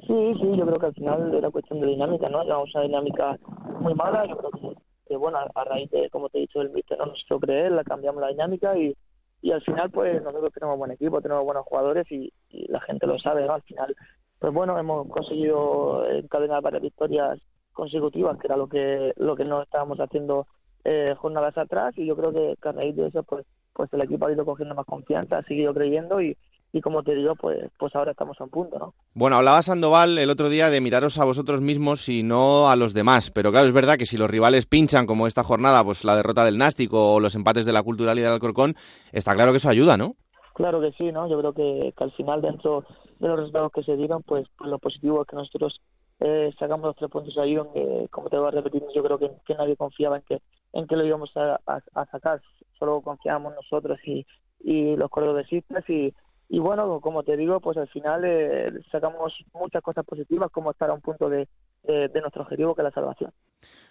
[0.07, 2.43] Sí, sí, yo creo que al final era cuestión de dinámica, ¿no?
[2.43, 3.37] Llevamos una dinámica
[3.79, 6.71] muy mala, yo creo que, que bueno, a, raíz de, como te he dicho, el
[6.71, 8.95] Míster no nos hizo creer, la cambiamos la dinámica y
[9.41, 13.07] y al final pues nosotros tenemos buen equipo, tenemos buenos jugadores y, y la gente
[13.07, 13.53] lo sabe, ¿no?
[13.53, 13.95] Al final,
[14.39, 17.39] pues bueno, hemos conseguido encadenar varias victorias
[17.73, 20.47] consecutivas, que era lo que lo que no estábamos haciendo
[20.83, 24.25] eh, jornadas atrás y yo creo que, a raíz de eso pues pues el equipo
[24.25, 26.37] ha ido cogiendo más confianza, ha seguido creyendo y,
[26.71, 28.93] y como te digo, pues, pues ahora estamos a un punto, ¿no?
[29.13, 32.93] Bueno, hablaba Sandoval el otro día de miraros a vosotros mismos y no a los
[32.93, 36.15] demás, pero claro, es verdad que si los rivales pinchan como esta jornada, pues la
[36.15, 38.75] derrota del Nástico o los empates de la Cultural y del Alcorcón,
[39.11, 40.15] está claro que eso ayuda, ¿no?
[40.53, 41.27] Claro que sí, ¿no?
[41.29, 42.83] Yo creo que, que al final dentro
[43.19, 45.81] de los resultados que se dieron, pues, pues lo positivo es que nosotros
[46.19, 49.31] eh, sacamos los tres puntos ahí donde, como te voy a repetir, yo creo que,
[49.45, 50.41] que nadie confiaba en que
[50.73, 52.41] en que lo íbamos a, a, a sacar,
[52.77, 54.25] solo confiábamos nosotros y,
[54.59, 56.13] y los cordobesistas y
[56.51, 60.89] y bueno, como te digo, pues al final eh, sacamos muchas cosas positivas, como estar
[60.89, 61.47] a un punto de,
[61.83, 63.31] de, de, nuestro objetivo, que es la salvación.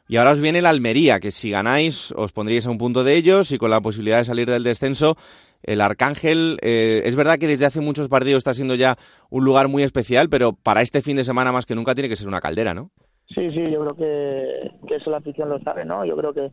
[0.09, 3.15] Y ahora os viene el Almería, que si ganáis os pondríais a un punto de
[3.15, 5.15] ellos y con la posibilidad de salir del descenso.
[5.63, 8.97] El Arcángel, eh, es verdad que desde hace muchos partidos está siendo ya
[9.31, 12.17] un lugar muy especial, pero para este fin de semana más que nunca tiene que
[12.17, 12.91] ser una caldera, ¿no?
[13.29, 16.05] Sí, sí, yo creo que, que eso la afición lo sabe, ¿no?
[16.05, 16.51] Yo creo que,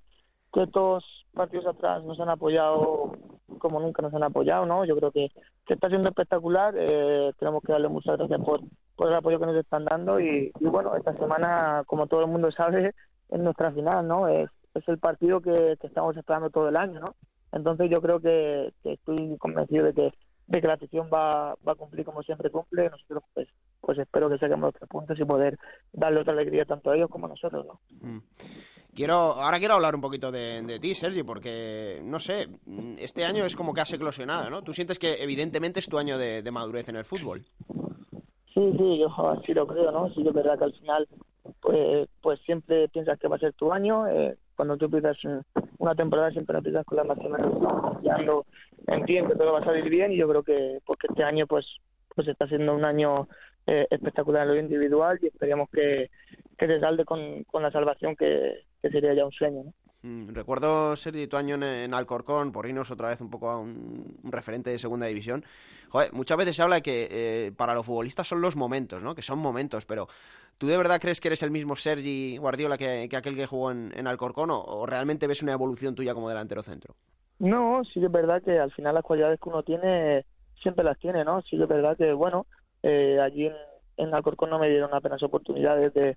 [0.53, 1.03] que estos
[1.35, 3.13] partidos atrás nos han apoyado
[3.59, 4.85] como nunca nos han apoyado, ¿no?
[4.85, 5.31] Yo creo que,
[5.65, 6.73] que está siendo espectacular.
[6.77, 8.59] Eh, tenemos que darle muchas gracias por,
[9.07, 12.51] el apoyo que nos están dando y, y, bueno, esta semana, como todo el mundo
[12.51, 12.93] sabe,
[13.29, 14.27] es nuestra final, ¿no?
[14.27, 17.15] Es, es el partido que, estamos esperando todo el año, ¿no?
[17.51, 20.11] Entonces yo creo que, que estoy convencido de que
[20.47, 22.89] de que la afición va, va a cumplir como siempre cumple.
[22.89, 23.47] Nosotros pues,
[23.81, 25.57] pues espero que saquemos los tres puntos y poder
[25.91, 27.79] darle otra alegría tanto a ellos como a nosotros, ¿no?
[28.01, 28.19] Mm.
[28.95, 32.47] Quiero, ahora quiero hablar un poquito de, ti, Sergi, porque, no sé,
[32.97, 34.61] este año es como que has eclosionado, ¿no?
[34.61, 37.43] Tú sientes que evidentemente es tu año de, madurez en el fútbol.
[38.53, 40.09] Sí, sí, yo así lo creo, ¿no?
[40.13, 41.07] Sí, es verdad que al final,
[41.59, 44.07] pues, pues siempre piensas que va a ser tu año.
[44.07, 45.17] Eh, cuando tú empiezas
[45.77, 48.45] una temporada siempre empiezas con la máxima ilusión, confiando
[48.87, 51.47] en en que todo va a salir bien y yo creo que porque este año
[51.47, 51.65] pues
[52.15, 53.13] pues está siendo un año
[53.67, 56.09] eh, espectacular en lo individual y esperemos que,
[56.57, 59.73] que te salde con, con la salvación que, que sería ya un sueño, ¿no?
[60.03, 63.57] Mm, recuerdo, Sergi, tu año en, en, Alcorcón, por irnos otra vez un poco a
[63.57, 65.43] un, un referente de segunda división.
[65.89, 69.15] Joder, muchas veces se habla de que eh, para los futbolistas son los momentos, ¿no?
[69.15, 70.07] Que son momentos, pero
[70.59, 73.71] ¿tú de verdad crees que eres el mismo Sergi Guardiola que, que aquel que jugó
[73.71, 76.93] en, en Alcorcón o, o, realmente ves una evolución tuya como delantero centro?
[77.39, 80.23] No, sí que es verdad que al final las cualidades que uno tiene
[80.61, 81.41] siempre las tiene, ¿no?
[81.41, 82.45] Sí que es verdad que, bueno,
[82.83, 83.55] eh, allí en,
[83.97, 86.15] en Alcorcón no me dieron apenas oportunidades de,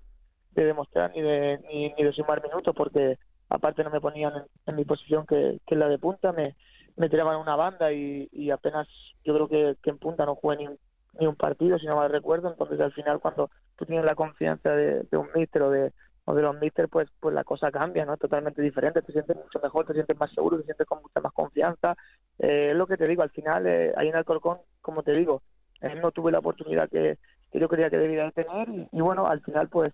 [0.61, 3.19] de demostrar ni de, ni, ni de sumar minutos porque
[3.49, 4.33] aparte no me ponían
[4.67, 6.55] en, mi posición que, la de punta, me,
[6.97, 8.87] me tiraban una banda y, apenas
[9.25, 10.79] yo creo que, en punta no jugué ni un,
[11.19, 14.71] ni un partido, si no mal recuerdo, entonces al final cuando tú tienes la confianza
[14.71, 15.93] de, de un míster o de,
[16.29, 18.13] o de los míster, pues, pues la cosa cambia, ¿no?
[18.13, 21.21] Es totalmente diferente, te sientes mucho mejor, te sientes más seguro, te sientes con mucha
[21.21, 21.97] más confianza.
[22.39, 25.41] Eh, es lo que te digo, al final, eh, ahí en Alcorcón, como te digo,
[25.81, 27.17] eh, no tuve la oportunidad que,
[27.55, 29.89] yo creía que debía tener y, y bueno, al final, pues,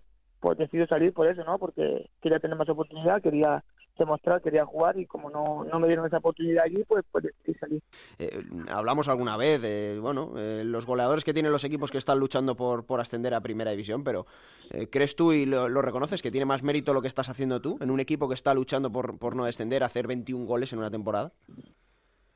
[0.45, 1.57] pues decido salir por eso, ¿no?
[1.57, 3.63] Porque quería tener más oportunidad, quería
[3.97, 7.57] demostrar, quería jugar y como no, no me dieron esa oportunidad allí, pues, pues decidí
[7.57, 7.81] salir.
[8.19, 12.19] Eh, hablamos alguna vez de, bueno, eh, los goleadores que tienen los equipos que están
[12.19, 14.27] luchando por, por ascender a Primera División, pero
[14.69, 17.59] eh, ¿crees tú y lo, lo, reconoces que tiene más mérito lo que estás haciendo
[17.59, 20.77] tú en un equipo que está luchando por, por no descender, hacer 21 goles en
[20.77, 21.31] una temporada?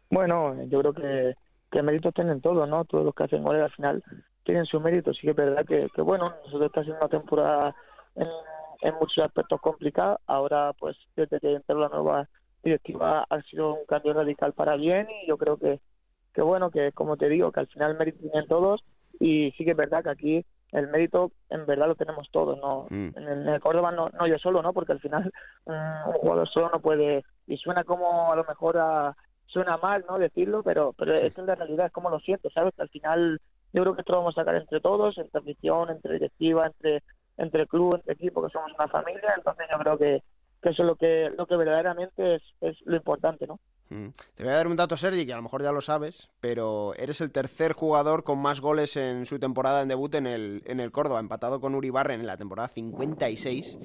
[0.10, 1.36] Bueno, yo creo que,
[1.72, 2.86] que méritos tienen todos, ¿no?
[2.86, 4.04] Todos los que hacen goles al final
[4.44, 7.76] tienen su mérito, sí que es verdad que, que bueno, nosotros estamos haciendo una temporada
[8.20, 8.28] en,
[8.82, 10.20] en, muchos aspectos complicados.
[10.28, 12.28] Ahora, pues, desde que entró la nueva
[12.64, 15.80] directiva ha sido un cambio radical para bien y yo creo que,
[16.34, 18.84] que bueno, que como te digo, que al final mérito tienen todos
[19.20, 22.86] y sí que es verdad que aquí el mérito en verdad lo tenemos todos, no
[22.90, 23.18] mm.
[23.18, 24.74] en, el, en, el, Córdoba no, no yo solo, ¿no?
[24.74, 25.32] Porque al final
[25.66, 29.16] un, un jugador solo no puede y suena como a lo mejor a,
[29.50, 30.18] suena mal, ¿no?
[30.18, 32.74] Decirlo, pero, pero esta es la realidad, es como lo siento, ¿sabes?
[32.76, 33.42] Que al final
[33.74, 37.04] yo creo que esto lo vamos a sacar entre todos, entre afición, entre directiva, entre,
[37.40, 40.16] entre club, entre equipo, que somos una familia, entonces yo creo que,
[40.62, 43.60] eso es lo que, lo que verdaderamente es, es lo importante, ¿no?
[43.90, 44.10] Mm.
[44.36, 46.94] Te voy a dar un dato, Sergi, que a lo mejor ya lo sabes, pero
[46.96, 50.80] eres el tercer jugador con más goles en su temporada en debut en el, en
[50.80, 53.80] el Córdoba, empatado con Uri Barren en la temporada 56,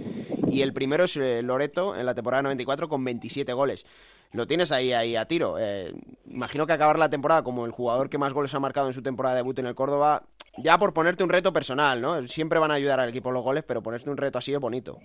[0.49, 3.87] y el primero es eh, Loreto en la temporada 94 con 27 goles.
[4.33, 5.57] Lo tienes ahí, ahí a tiro.
[5.61, 5.95] Eh,
[6.27, 9.01] imagino que acabar la temporada como el jugador que más goles ha marcado en su
[9.01, 10.25] temporada de debut en el Córdoba,
[10.59, 12.23] ya por ponerte un reto personal, ¿no?
[12.29, 14.99] Siempre van a ayudar al equipo los goles, pero ponerte un reto así es bonito.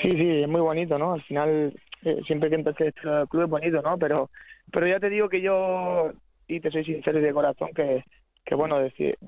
[0.00, 1.14] Sí, sí, es muy bonito, ¿no?
[1.14, 1.74] Al final,
[2.04, 3.98] eh, siempre que entras este club es bonito, ¿no?
[3.98, 4.30] Pero,
[4.72, 6.12] pero ya te digo que yo,
[6.48, 8.04] y te soy sincero de corazón, que,
[8.44, 9.18] que bueno, decir,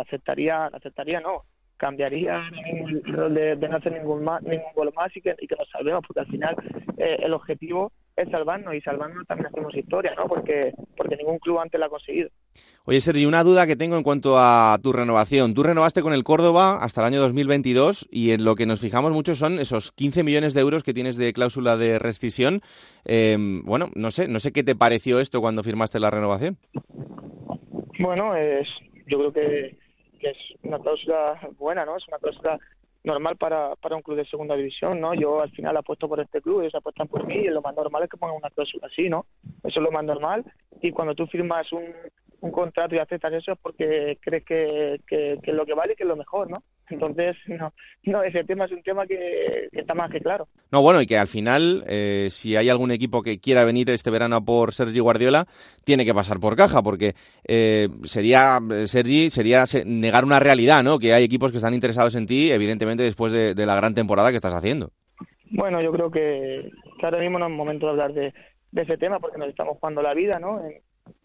[0.00, 1.44] aceptaría, aceptaría no,
[1.76, 5.56] cambiaría el rol de, no hacer ningún, más, ningún gol más y que, y que
[5.70, 6.56] salvemos, porque al final
[6.98, 10.26] eh, el objetivo es salvarnos y salvarnos también hacemos historia, ¿no?
[10.26, 12.30] Porque, porque ningún club antes la ha conseguido.
[12.86, 15.52] Oye, Sergi, una duda que tengo en cuanto a tu renovación.
[15.52, 19.12] Tú renovaste con el Córdoba hasta el año 2022 y en lo que nos fijamos
[19.12, 22.62] mucho son esos 15 millones de euros que tienes de cláusula de rescisión.
[23.04, 26.56] Em, bueno, no sé, no sé qué te pareció esto cuando firmaste la renovación.
[27.98, 28.66] Bueno, es,
[29.06, 29.76] yo creo que,
[30.20, 31.98] que es una cláusula buena, ¿no?
[31.98, 32.58] Es una cláusula
[33.06, 35.14] normal para, para un club de segunda división, ¿no?
[35.14, 38.02] Yo al final apuesto por este club, ellos apuestan por mí y lo más normal
[38.02, 39.26] es que pongan una cláusula así, ¿no?
[39.62, 40.44] Eso es lo más normal
[40.82, 41.84] y cuando tú firmas un,
[42.40, 45.96] un contrato y aceptas eso es porque crees que, que, es lo que vale y
[45.96, 46.58] que es lo mejor, ¿no?
[46.90, 47.72] Entonces, no,
[48.04, 50.48] no ese tema es un tema que, está más que claro.
[50.70, 54.10] No, bueno, y que al final, eh, si hay algún equipo que quiera venir este
[54.10, 55.46] verano por Sergi Guardiola,
[55.84, 57.14] tiene que pasar por caja, porque
[57.46, 60.98] eh, sería, Sergi, sería negar una realidad, ¿no?
[60.98, 64.36] Que hay equipos que están interesados en ti, evidentemente, después de, la gran temporada que
[64.36, 64.90] estás haciendo.
[65.50, 66.70] Bueno, yo creo que,
[67.02, 68.32] ahora mismo no es momento de hablar de,
[68.70, 70.60] de ese tema porque nos estamos jugando la vida, ¿no?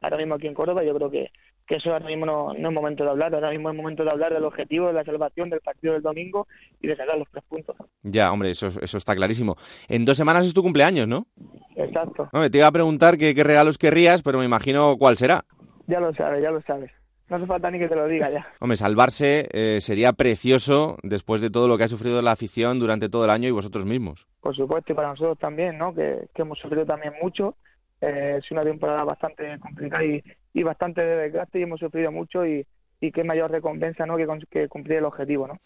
[0.01, 1.31] ahora mismo aquí en Córdoba, yo creo que,
[1.71, 4.09] que eso ahora mismo no, no, es momento de hablar, ahora mismo es momento de
[4.11, 6.45] hablar del objetivo de la salvación del partido del domingo
[6.81, 7.77] y de sacar los tres puntos.
[8.03, 9.55] Ya, hombre, eso, eso está clarísimo.
[9.87, 11.27] En dos semanas es tu cumpleaños, ¿no?
[11.77, 12.29] Exacto.
[12.51, 15.45] te iba a preguntar qué, qué regalos querrías, pero me imagino cuál será.
[15.87, 16.91] Ya lo sabes, ya lo sabes.
[17.29, 18.45] No hace falta ni que te lo diga ya.
[18.59, 23.07] Hombre, salvarse eh, sería precioso después de todo lo que ha sufrido la afición durante
[23.07, 24.27] todo el año y vosotros mismos.
[24.41, 25.93] Por supuesto, y para nosotros también, ¿no?
[25.93, 27.55] Que, que hemos sufrido también mucho
[28.01, 30.23] eh, es una temporada bastante complicada y,
[30.53, 32.65] y, bastante de desgaste y hemos sufrido mucho y,
[32.99, 34.17] y qué mayor recompensa ¿no?
[34.17, 35.47] que, que cumplir el objetivo.
[35.47, 35.57] ¿no?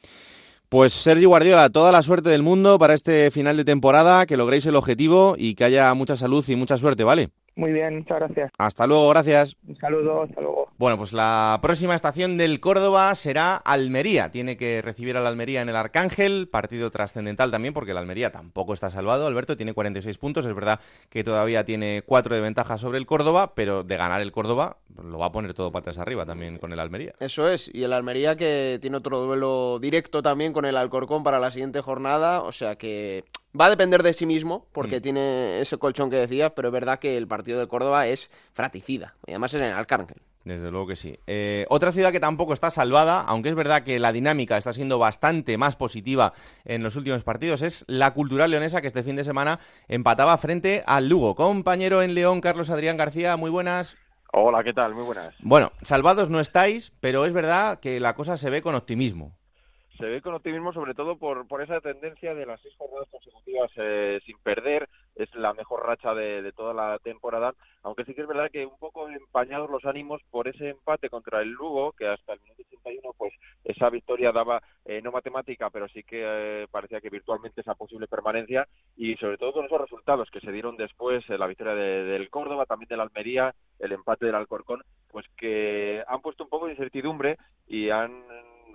[0.70, 4.66] Pues Sergio Guardiola, toda la suerte del mundo para este final de temporada, que logréis
[4.66, 7.30] el objetivo y que haya mucha salud y mucha suerte, ¿vale?
[7.56, 8.51] Muy bien, muchas gracias.
[8.58, 9.56] Hasta luego, gracias.
[9.66, 10.70] Un saludo, hasta luego.
[10.78, 14.30] Bueno, pues la próxima estación del Córdoba será Almería.
[14.30, 18.32] Tiene que recibir a la Almería en el Arcángel, partido trascendental también porque la Almería
[18.32, 19.26] tampoco está salvado.
[19.26, 23.53] Alberto tiene 46 puntos, es verdad que todavía tiene 4 de ventaja sobre el Córdoba,
[23.56, 26.80] pero de ganar el Córdoba lo va a poner todo patas arriba también con el
[26.80, 27.14] Almería.
[27.22, 31.39] Eso es, y el Almería que tiene otro duelo directo también con el Alcorcón para
[31.39, 33.24] la siguiente jornada, o sea que
[33.60, 35.01] Va a depender de sí mismo, porque mm.
[35.01, 39.16] tiene ese colchón que decías, pero es verdad que el partido de Córdoba es fraticida.
[39.26, 40.22] Y además es en el Alcángel.
[40.43, 41.18] Desde luego que sí.
[41.26, 44.99] Eh, otra ciudad que tampoco está salvada, aunque es verdad que la dinámica está siendo
[44.99, 46.34] bastante más positiva
[46.66, 50.84] en los últimos partidos, es la Cultural Leonesa que este fin de semana empataba frente
[50.86, 51.34] al Lugo.
[51.34, 53.97] Compañero en León, Carlos Adrián García, muy buenas.
[54.34, 54.93] Hola, ¿qué tal?
[54.93, 55.34] Muy buenas.
[55.39, 59.36] Bueno, salvados no estáis, pero es verdad que la cosa se ve con optimismo
[59.98, 63.72] se ve con optimismo sobre todo por, por esa tendencia de las seis jornadas consecutivas
[63.78, 68.28] eh, sin perder, es la mejor racha de, toda la temporada, aunque sí que es
[68.28, 72.34] verdad que un poco empañados los ánimos por ese empate contra el Lugo, que hasta
[72.34, 73.34] el minuto 81 pues
[73.64, 78.08] esa victoria daba eh, no matemática, pero sí que eh, parecía que virtualmente esa posible
[78.08, 78.68] permanencia.
[78.98, 82.89] Y sobre todo con esos resultados que se dieron después, la victoria del Córdoba, también
[82.89, 87.38] del Almería, el empate del Alcorcón, pues que han puesto un poco de incertidumbre
[87.68, 88.24] y han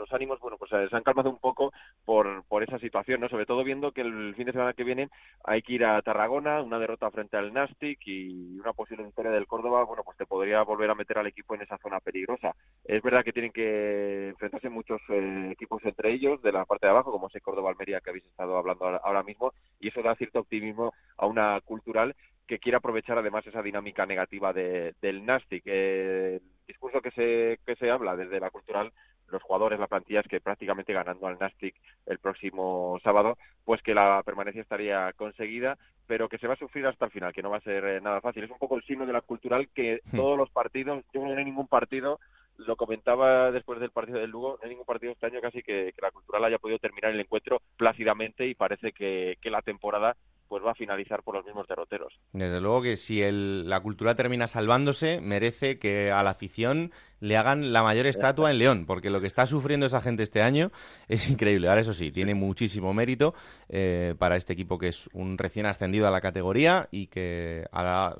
[0.01, 1.73] los ánimos, bueno, pues eh, se han calmado un poco
[2.05, 3.29] por, por esa situación, ¿no?
[3.29, 5.09] Sobre todo viendo que el fin de semana que viene
[5.45, 9.47] hay que ir a Tarragona, una derrota frente al Nastic y una posible victoria del
[9.47, 12.55] Córdoba, bueno, pues te podría volver a meter al equipo en esa zona peligrosa.
[12.85, 16.91] Es verdad que tienen que enfrentarse muchos eh, equipos entre ellos de la parte de
[16.91, 20.93] abajo, como ese Córdoba-Almería que habéis estado hablando ahora mismo, y eso da cierto optimismo
[21.17, 22.15] a una cultural
[22.51, 25.65] que quiere aprovechar además esa dinámica negativa de, del Nastic.
[25.67, 28.93] el discurso que se, que se habla desde la cultural
[29.31, 31.75] los jugadores, la plantilla es que prácticamente ganando al Nastic
[32.07, 36.87] el próximo sábado, pues que la permanencia estaría conseguida, pero que se va a sufrir
[36.87, 38.45] hasta el final, que no va a ser eh, nada fácil.
[38.45, 40.17] Es un poco el signo de la cultural que hmm.
[40.17, 42.19] todos los partidos, yo no hay ningún partido,
[42.57, 45.95] lo comentaba después del partido del Lugo, no hay ningún partido este año casi que,
[46.01, 50.17] la cultural haya podido terminar el encuentro plácidamente y parece que, que la temporada
[50.51, 52.13] pues va a finalizar por los mismos derroteros.
[52.33, 56.91] Desde luego que si el, la cultura termina salvándose, merece que a la afición
[57.21, 60.43] le hagan la mayor estatua en León, porque lo que está sufriendo esa gente este
[60.43, 60.73] año
[61.09, 61.69] es increíble.
[61.69, 63.35] Ahora, eso sí, tiene muchísimo mérito
[63.69, 67.67] eh, para este equipo que es un recién ascendido a la categoría y que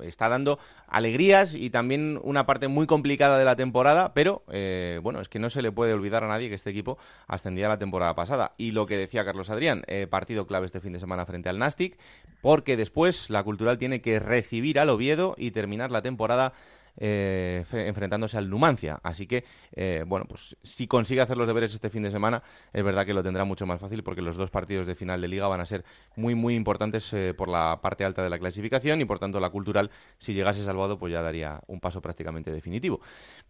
[0.03, 5.21] está dando alegrías y también una parte muy complicada de la temporada, pero eh, bueno,
[5.21, 6.97] es que no se le puede olvidar a nadie que este equipo
[7.27, 8.53] ascendía la temporada pasada.
[8.57, 11.59] Y lo que decía Carlos Adrián, eh, partido clave este fin de semana frente al
[11.59, 11.97] Nastic,
[12.41, 16.53] porque después la Cultural tiene que recibir al Oviedo y terminar la temporada
[16.97, 18.99] eh, enfrentándose al Numancia.
[19.03, 22.83] Así que, eh, bueno, pues si consigue hacer los deberes este fin de semana, es
[22.83, 25.47] verdad que lo tendrá mucho más fácil porque los dos partidos de final de liga
[25.47, 25.83] van a ser
[26.15, 29.49] muy, muy importantes eh, por la parte alta de la clasificación y por tanto la
[29.49, 33.01] cultural, si llegase salvado, pues ya daría un paso prácticamente definitivo.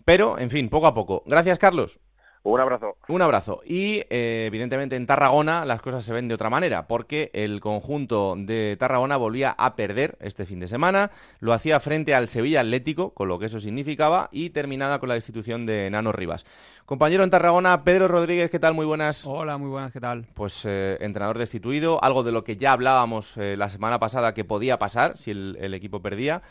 [0.06, 1.24] Pero, en fin, poco a poco.
[1.26, 2.00] Gracias, Carlos.
[2.44, 2.98] Un abrazo.
[3.08, 3.62] Un abrazo.
[3.64, 8.34] Y eh, evidentemente en Tarragona las cosas se ven de otra manera, porque el conjunto
[8.36, 11.12] de Tarragona volvía a perder este fin de semana.
[11.40, 15.16] Lo hacía frente al Sevilla Atlético, con lo que eso significaba, y terminada con la
[15.16, 16.46] destitución de Nano Rivas.
[16.86, 18.74] Compañero en Tarragona, Pedro Rodríguez, ¿qué tal?
[18.74, 19.26] Muy buenas.
[19.28, 20.26] Hola, muy buenas, ¿qué tal?
[20.34, 24.44] Pues eh, entrenador destituido, algo de lo que ya hablábamos eh, la semana pasada que
[24.44, 26.42] podía pasar si el equipo perdía.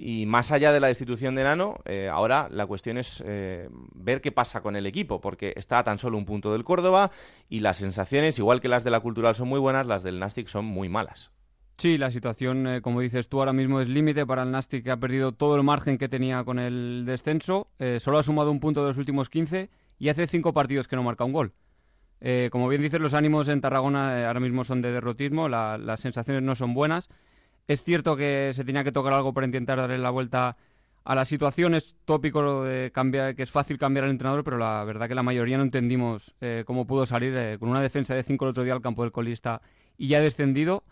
[0.00, 4.20] Y más allá de la destitución de Nano, eh, ahora la cuestión es eh, ver
[4.20, 7.10] qué pasa con el equipo, porque está tan solo un punto del Córdoba
[7.48, 10.46] y las sensaciones, igual que las de la Cultural son muy buenas, las del Nastic
[10.46, 11.32] son muy malas.
[11.78, 14.92] Sí, la situación, eh, como dices tú, ahora mismo es límite para el Nastic, que
[14.92, 17.66] ha perdido todo el margen que tenía con el descenso.
[17.98, 19.68] solo ha sumado un punto de los últimos 15
[19.98, 21.54] y hace cinco partidos que no marca un gol.
[22.52, 26.54] como bien dices, los ánimos en Tarragona ahora mismo son de derrotismo, las sensaciones no
[26.54, 27.08] son buenas.
[27.68, 30.56] Es cierto que se tenía que tocar algo para intentar darle la vuelta
[31.04, 31.74] a la situación.
[31.74, 35.22] Es tópico de cambiar, que es fácil cambiar al entrenador, pero la verdad que la
[35.22, 38.64] mayoría no entendimos eh, cómo pudo salir eh, con una defensa de 5 el otro
[38.64, 39.60] día al campo del colista
[39.98, 40.82] y ya descendido.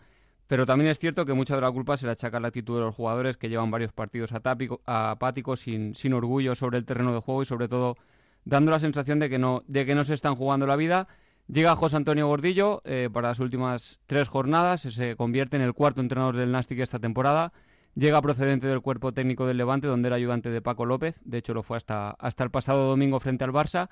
[0.45, 2.81] Pero también es cierto que mucha de la culpa se le achaca la actitud de
[2.81, 7.41] los jugadores que llevan varios partidos apáticos, sin, sin orgullo sobre el terreno de juego
[7.41, 7.97] y sobre todo
[8.45, 11.07] dando la sensación de que no, de que no se están jugando la vida
[11.47, 16.01] Llega José Antonio Gordillo eh, para las últimas tres jornadas, se convierte en el cuarto
[16.01, 17.53] entrenador del Nastic esta temporada.
[17.95, 21.21] Llega procedente del cuerpo técnico del Levante, donde era ayudante de Paco López.
[21.23, 23.89] De hecho, lo fue hasta, hasta el pasado domingo frente al Barça.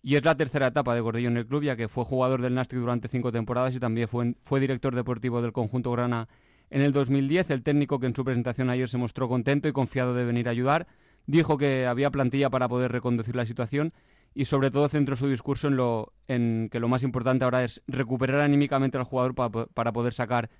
[0.00, 2.54] Y es la tercera etapa de Gordillo en el club, ya que fue jugador del
[2.54, 6.28] Nastic durante cinco temporadas y también fue, fue director deportivo del conjunto Grana
[6.70, 7.50] en el 2010.
[7.50, 10.52] El técnico que en su presentación ayer se mostró contento y confiado de venir a
[10.52, 10.86] ayudar.
[11.26, 13.92] Dijo que había plantilla para poder reconducir la situación
[14.34, 17.82] y sobre todo centró su discurso en, lo, en que lo más importante ahora es
[17.86, 20.50] recuperar anímicamente al jugador para, poder sacar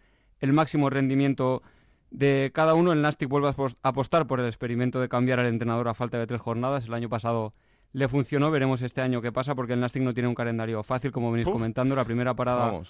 [0.40, 1.62] el máximo rendimiento
[2.10, 2.92] de cada uno.
[2.92, 6.26] El Nastic vuelve a apostar por el experimento de cambiar al entrenador a falta de
[6.26, 6.86] tres jornadas.
[6.86, 7.54] El año pasado
[7.92, 11.12] le funcionó, veremos este año qué pasa porque el Nastic no tiene un calendario fácil,
[11.12, 11.94] como venís comentando.
[11.94, 12.82] La primera parada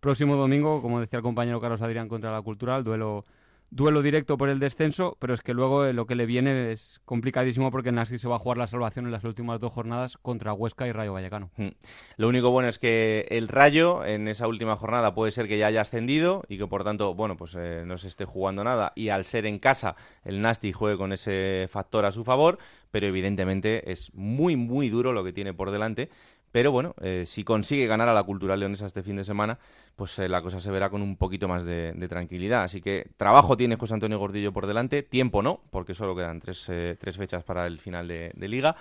[0.00, 3.26] próximo domingo, como decía el compañero Carlos Adrián, contra la Cultural, duelo
[3.70, 7.00] duelo directo por el descenso, pero es que luego eh, lo que le viene es
[7.04, 10.52] complicadísimo porque Nasi se va a jugar la salvación en las últimas dos jornadas contra
[10.52, 11.50] Huesca y Rayo Vallecano.
[11.56, 11.68] Hmm.
[12.16, 15.68] Lo único bueno es que el Rayo en esa última jornada puede ser que ya
[15.68, 19.10] haya ascendido y que por tanto, bueno, pues eh, no se esté jugando nada y
[19.10, 22.58] al ser en casa el Nasti juegue con ese factor a su favor,
[22.90, 26.10] pero evidentemente es muy muy duro lo que tiene por delante
[26.52, 29.58] pero bueno, eh, si consigue ganar a la Cultural Leonesa este fin de semana,
[29.96, 32.64] pues eh, la cosa se verá con un poquito más de, tranquilidad.
[32.64, 36.68] Así que trabajo tiene José Antonio Gordillo por delante, tiempo no, porque solo quedan tres,
[36.68, 38.76] eh, tres fechas para el final de liga.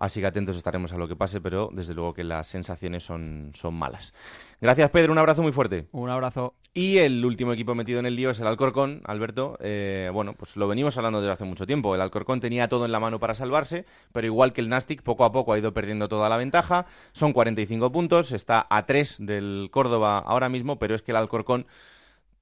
[0.00, 3.50] Así que atentos estaremos a lo que pase, pero desde luego que las sensaciones son,
[3.52, 4.14] son malas.
[4.58, 5.12] Gracias, Pedro.
[5.12, 5.88] Un abrazo muy fuerte.
[5.92, 6.54] Un abrazo.
[6.72, 9.58] Y el último equipo metido en el lío es el Alcorcón, Alberto.
[9.60, 11.94] Eh, bueno, pues lo venimos hablando desde hace mucho tiempo.
[11.94, 15.24] El Alcorcón tenía todo en la mano para salvarse, pero igual que el Nastic, poco
[15.24, 16.86] a poco ha ido perdiendo toda la ventaja.
[17.12, 21.66] Son 45 puntos, está a 3 del Córdoba ahora mismo, pero es que el Alcorcón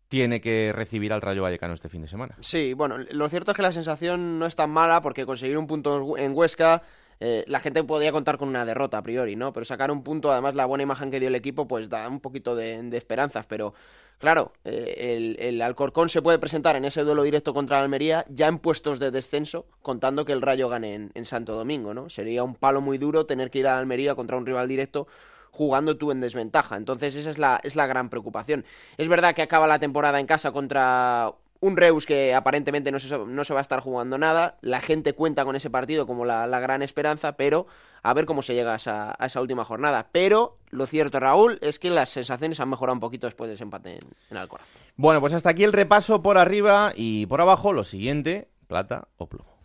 [0.07, 2.37] tiene que recibir al Rayo Vallecano este fin de semana.
[2.41, 5.67] Sí, bueno, lo cierto es que la sensación no es tan mala porque conseguir un
[5.67, 6.83] punto en Huesca
[7.21, 9.53] eh, la gente podía contar con una derrota a priori, ¿no?
[9.53, 12.21] Pero sacar un punto, además la buena imagen que dio el equipo, pues da un
[12.21, 13.75] poquito de, esperanzas, pero
[14.19, 18.59] claro, eh, el, Alcorcón se puede presentar en ese duelo directo contra Almería ya en
[18.59, 22.09] puestos de descenso, contando que el Rayo gane en, Santo Domingo, ¿no?
[22.09, 25.09] Sería un palo muy duro tener que ir a Almería contra un rival directo
[25.51, 26.77] jugando tú en desventaja.
[26.77, 28.65] Entonces esa es la, es la gran preocupación.
[28.97, 33.19] Es verdad que acaba la temporada en casa contra un Reus que aparentemente no se,
[33.19, 34.59] no se va a estar jugando nada.
[34.61, 37.67] La gente cuenta con ese partido como la, gran esperanza, pero
[38.03, 40.09] a ver cómo se llega a esa, a esa, última jornada.
[40.13, 43.65] Pero lo cierto, Raúl, es que las sensaciones han mejorado un poquito después de ese
[43.65, 44.01] empate en,
[44.31, 44.69] en Alcoraz.
[44.97, 47.73] Bueno, pues hasta aquí el repaso por arriba y por abajo.
[47.73, 49.59] Lo siguiente, plata o plomo.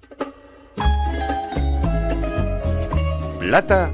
[3.40, 3.92] Plata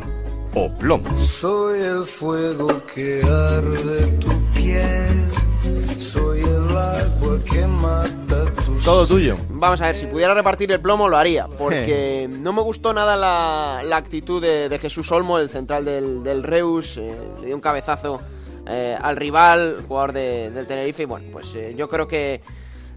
[0.54, 1.18] o plomo.
[1.20, 5.39] Soy el fuego que arde tu piel.
[6.00, 6.50] Soy el
[8.84, 9.38] Todo tuyo.
[9.50, 13.18] Vamos a ver, si pudiera repartir el plomo lo haría, porque no me gustó nada
[13.18, 17.56] la, la actitud de, de Jesús Olmo, el central del, del Reus, eh, le dio
[17.56, 18.22] un cabezazo
[18.68, 22.42] eh, al rival, jugador de- del Tenerife, y bueno, pues eh, yo creo que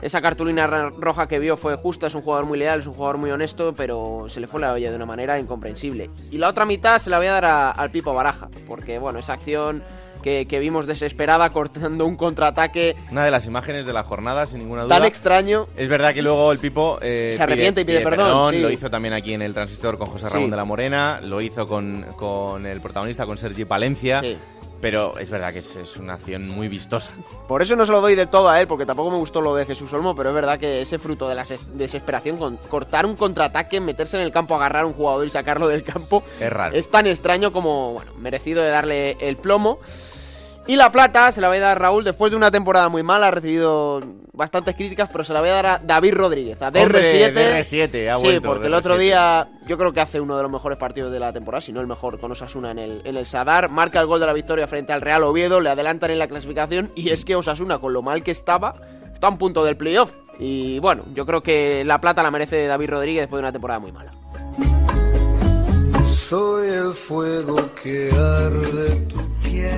[0.01, 3.19] esa cartulina roja que vio fue justa, es un jugador muy leal, es un jugador
[3.19, 6.11] muy honesto, pero se le fue la olla de una manera incomprensible.
[6.31, 9.19] Y la otra mitad se la voy a dar a- al Pipo Baraja, porque bueno,
[9.19, 9.83] esa acción
[10.23, 14.61] que, que vimos desesperada cortando un contraataque Una de las imágenes de la jornada, sin
[14.61, 14.97] ninguna duda.
[14.97, 15.67] tan extraño.
[15.77, 18.61] Es verdad que luego el Pipo eh, Se arrepiente y pide perdón, sí.
[18.61, 20.33] Lo hizo también aquí en el Transistor con José Sí.
[20.35, 24.21] Ramón de la Morena, lo hizo con, con el protagonista, con Sergi Palencia.
[24.21, 24.37] Sí.
[24.81, 27.13] Pero es verdad que es, es una acción muy vistosa.
[27.47, 29.55] Por eso no se lo doy del todo a él, porque tampoco me gustó lo
[29.55, 33.07] de Jesús Olmo, pero es verdad que ese fruto de la ses- desesperación, con cortar
[33.07, 36.53] un contraataque, meterse en el campo, agarrar a un jugador y sacarlo del campo, Es
[36.53, 36.75] raro.
[36.75, 39.79] es tan extraño como, bueno, merecido de darle el plomo.
[40.67, 43.03] Y la plata se la voy a dar a Raúl después de una temporada muy
[43.03, 44.01] mala, ha recibido
[44.33, 47.35] bastantes críticas, pero se la voy a dar a David Rodríguez, a Hombre, DR7.
[47.35, 48.99] DR7, ha sí, vuelto, porque el otro DR7.
[49.01, 51.81] día yo creo que hace uno de los mejores partidos de la temporada, si no
[51.81, 54.69] el mejor, con Osasuna en el, en el Sadar, marca el gol de la victoria
[54.69, 58.03] frente al Real Oviedo, le adelantan en la clasificación y es que Osasuna, con lo
[58.03, 58.77] mal que estaba,
[59.13, 60.13] está a un punto del playoff.
[60.39, 63.81] Y bueno, yo creo que la plata la merece David Rodríguez después de una temporada
[63.81, 64.13] muy mala.
[66.09, 69.32] Soy el fuego que arde tu.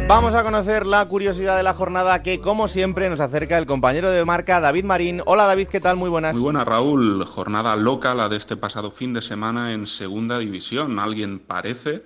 [0.07, 4.11] Vamos a conocer la curiosidad de la jornada que, como siempre, nos acerca el compañero
[4.11, 5.23] de marca David Marín.
[5.25, 5.97] Hola David, ¿qué tal?
[5.97, 6.35] Muy buenas.
[6.35, 7.25] Muy buena, Raúl.
[7.25, 10.99] Jornada loca la de este pasado fin de semana en Segunda División.
[10.99, 12.03] Alguien parece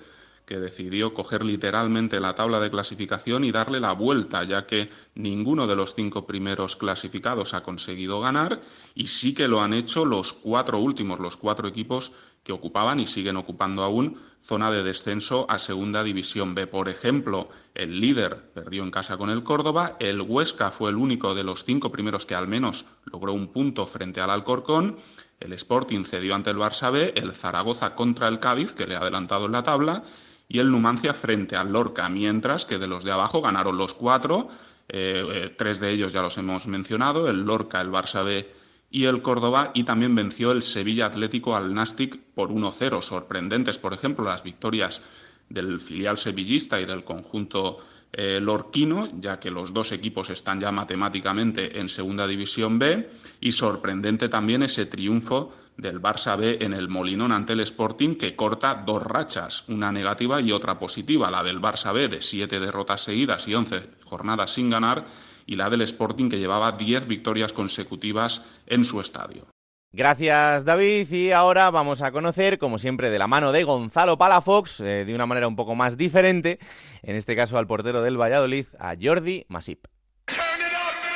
[0.48, 5.66] que decidió coger literalmente la tabla de clasificación y darle la vuelta, ya que ninguno
[5.66, 8.62] de los cinco primeros clasificados ha conseguido ganar
[8.94, 12.12] y sí que lo han hecho los cuatro últimos, los cuatro equipos
[12.44, 16.66] que ocupaban y siguen ocupando aún zona de descenso a Segunda División B.
[16.66, 21.34] Por ejemplo, el líder perdió en casa con el Córdoba, el Huesca fue el único
[21.34, 24.96] de los cinco primeros que al menos logró un punto frente al Alcorcón,
[25.40, 29.00] el Sporting cedió ante el Barça B, el Zaragoza contra el Cádiz, que le ha
[29.00, 30.02] adelantado en la tabla,
[30.48, 34.48] y el Numancia frente al Lorca, mientras que de los de abajo ganaron los cuatro,
[34.88, 38.50] eh, eh, tres de ellos ya los hemos mencionado, el Lorca, el Barça B
[38.90, 43.02] y el Córdoba, y también venció el Sevilla Atlético al Nastic por 1-0.
[43.02, 45.02] Sorprendentes, por ejemplo, las victorias
[45.48, 47.78] del filial sevillista y del conjunto
[48.12, 53.10] eh, lorquino, ya que los dos equipos están ya matemáticamente en Segunda División B,
[53.40, 58.34] y sorprendente también ese triunfo del Barça B en el Molinón ante el Sporting, que
[58.34, 63.02] corta dos rachas, una negativa y otra positiva, la del Barça B de siete derrotas
[63.02, 65.06] seguidas y once jornadas sin ganar,
[65.48, 69.46] y la del Sporting que llevaba diez victorias consecutivas en su estadio.
[69.90, 74.80] Gracias David y ahora vamos a conocer, como siempre, de la mano de Gonzalo Palafox,
[74.80, 76.58] eh, de una manera un poco más diferente,
[77.02, 79.86] en este caso al portero del Valladolid, a Jordi Masip.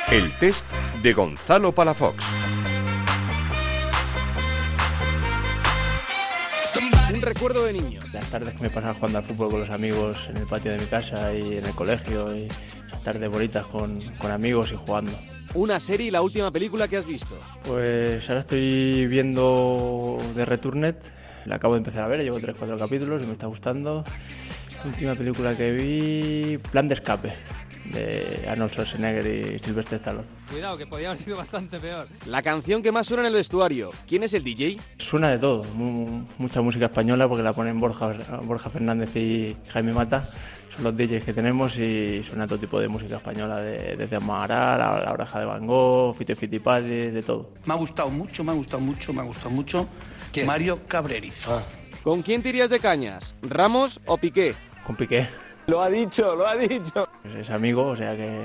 [0.09, 0.65] El test
[1.03, 2.25] de Gonzalo Palafox.
[7.13, 7.99] Un recuerdo de niño.
[8.11, 10.79] Las tardes que me pasaba jugando al fútbol con los amigos en el patio de
[10.79, 12.47] mi casa y en el colegio, y
[13.03, 15.11] tardes bonitas con, con amigos y jugando.
[15.53, 17.37] Una serie y la última película que has visto.
[17.65, 20.95] Pues ahora estoy viendo The Returned,
[21.45, 24.03] la acabo de empezar a ver, llevo 3-4 capítulos y me está gustando.
[24.85, 27.31] Última película que vi, Plan de Escape,
[27.93, 29.25] de Arnold Schwarzenegger
[29.55, 30.25] y Sylvester Stallone.
[30.49, 32.07] Cuidado, que podía haber sido bastante peor.
[32.25, 33.91] La canción que más suena en el vestuario.
[34.07, 34.77] ¿Quién es el DJ?
[34.97, 39.93] Suena de todo, mu- mucha música española porque la ponen Borja, Borja Fernández y Jaime
[39.93, 40.27] Mata.
[40.75, 44.81] Son los DJs que tenemos y suena todo tipo de música española, de- desde Amaral,
[44.81, 47.51] a la oreja de Van Gogh, Fito y Fitipaldi, de todo.
[47.65, 49.87] Me ha gustado mucho, me ha gustado mucho, me ha gustado mucho.
[50.47, 51.61] Mario Cabrerizo.
[52.03, 53.35] ¿Con quién te irías de cañas?
[53.43, 54.55] ¿Ramos o Piqué?
[54.85, 55.27] Con Piqué.
[55.67, 57.07] Lo ha dicho, lo ha dicho.
[57.21, 58.43] Pues Es amigo, o sea que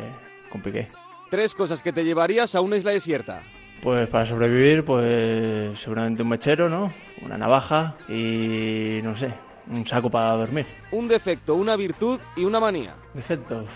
[0.50, 0.86] con Piqué.
[1.30, 3.42] Tres cosas que te llevarías a una isla desierta.
[3.82, 6.92] Pues para sobrevivir, pues seguramente un mechero, ¿no?
[7.22, 9.30] Una navaja y no sé,
[9.70, 10.66] un saco para dormir.
[10.92, 12.94] Un defecto, una virtud y una manía.
[13.14, 13.68] Defectos.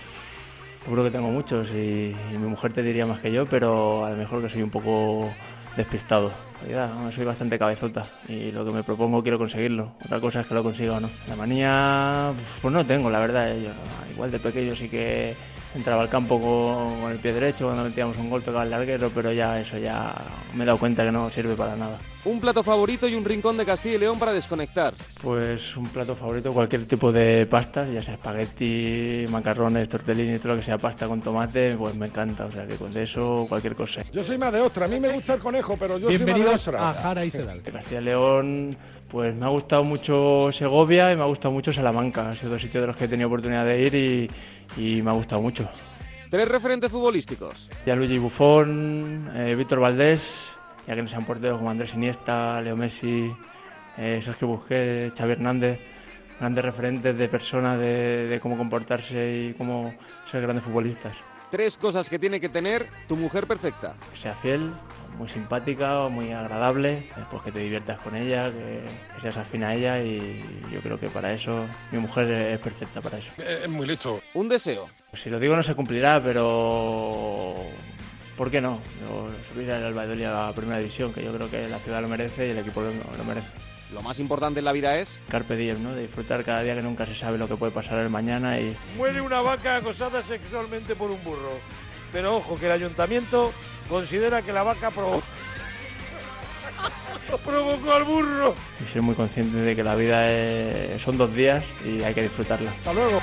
[0.84, 4.10] Seguro que tengo muchos y, y mi mujer te diría más que yo, pero a
[4.10, 5.30] lo mejor que soy un poco
[5.76, 6.32] despistado.
[6.70, 9.94] No, soy bastante cabezota y lo que me propongo quiero conseguirlo.
[10.04, 11.10] Otra cosa es que lo consiga o no.
[11.28, 13.54] La manía, pues no tengo, la verdad.
[13.56, 13.70] Yo,
[14.12, 15.34] igual de pequeño sí que
[15.74, 19.10] entraba al campo con, con el pie derecho cuando metíamos un gol tocaba el larguero,
[19.14, 20.14] pero ya eso ya
[20.54, 21.98] me he dado cuenta que no sirve para nada.
[22.24, 24.94] Un plato favorito y un rincón de Castilla y León para desconectar.
[25.20, 30.58] Pues un plato favorito, cualquier tipo de pasta, ya sea espagueti, macarrones, tortellini, todo lo
[30.58, 32.44] que sea pasta con tomate, pues me encanta.
[32.46, 34.04] O sea que con eso, cualquier cosa.
[34.12, 34.84] Yo soy más de ostra.
[34.84, 36.90] A mí me gusta el conejo, pero yo soy más de Bienvenidos ostra.
[36.90, 37.60] a Jara y Sedal.
[37.60, 38.76] Castilla y León,
[39.12, 42.30] pues me ha gustado mucho Segovia y me ha gustado mucho Salamanca.
[42.30, 44.30] Han sido dos sitios de los que he tenido oportunidad de ir y,
[44.76, 45.68] y me ha gustado mucho.
[46.30, 47.70] Tres referentes futbolísticos.
[47.84, 50.48] Gianluigi Buffon, eh, Víctor Valdés,
[50.86, 53.30] ya que no sean porteros como Andrés Iniesta, Leo Messi,
[53.98, 55.78] eh, Sergio Busquets, Xavi Hernández,
[56.40, 59.94] grandes referentes de personas, de, de cómo comportarse y cómo
[60.30, 61.12] ser grandes futbolistas.
[61.50, 63.94] Tres cosas que tiene que tener tu mujer perfecta.
[64.10, 64.70] Que sea fiel,
[65.18, 68.82] muy simpática, muy agradable, pues que te diviertas con ella, que,
[69.14, 73.00] que seas afín a ella y yo creo que para eso mi mujer es perfecta
[73.00, 73.30] para eso.
[73.38, 74.20] Es muy listo.
[74.34, 74.88] Un deseo.
[75.10, 77.54] Pues si lo digo no se cumplirá, pero
[78.36, 78.80] ¿por qué no?
[79.00, 82.08] Yo subir al Valladolid a la primera división, que yo creo que la ciudad lo
[82.08, 83.48] merece y el equipo lo, lo merece.
[83.92, 85.92] Lo más importante en la vida es Carpe diem, ¿no?
[85.92, 88.74] De disfrutar cada día que nunca se sabe lo que puede pasar el mañana y
[88.96, 91.58] Muere una vaca acosada sexualmente por un burro.
[92.12, 93.52] Pero ojo, que el ayuntamiento
[93.88, 95.22] considera que la vaca provo-
[97.44, 98.54] provocó al burro.
[98.84, 102.22] y ser muy consciente de que la vida es- son dos días y hay que
[102.22, 102.70] disfrutarla.
[102.70, 103.20] Hasta luego.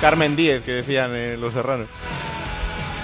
[0.00, 1.86] Carmen Díez, que decían eh, los serranos.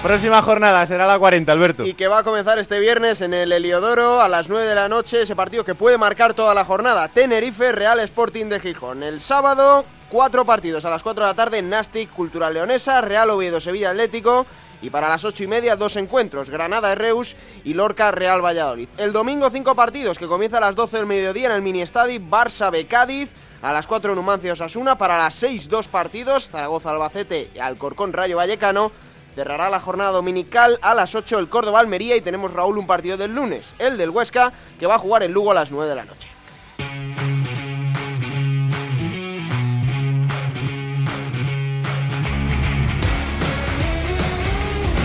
[0.01, 1.85] Próxima jornada será la 40, Alberto.
[1.85, 4.87] Y que va a comenzar este viernes en el Heliodoro a las 9 de la
[4.89, 7.07] noche, ese partido que puede marcar toda la jornada.
[7.07, 9.03] Tenerife, Real Sporting de Gijón.
[9.03, 13.61] El sábado, cuatro partidos a las 4 de la tarde, Nastic, Cultural Leonesa, Real Oviedo,
[13.61, 14.45] Sevilla Atlético.
[14.81, 18.87] Y para las ocho y media, dos encuentros, Granada Reus y Lorca Real Valladolid.
[18.97, 22.19] El domingo, cinco partidos, que comienza a las 12 del mediodía en el Mini Estadi,
[22.19, 23.31] Barça B Cádiz,
[23.63, 28.37] a las 4 Numancia Osasuna, para las 6 dos partidos, Zaragoza Albacete y Alcorcón Rayo
[28.37, 28.91] Vallecano.
[29.33, 33.17] Cerrará la jornada dominical a las 8 el Córdoba Almería y tenemos Raúl un partido
[33.17, 35.95] del lunes, el del Huesca, que va a jugar en Lugo a las 9 de
[35.95, 36.29] la noche.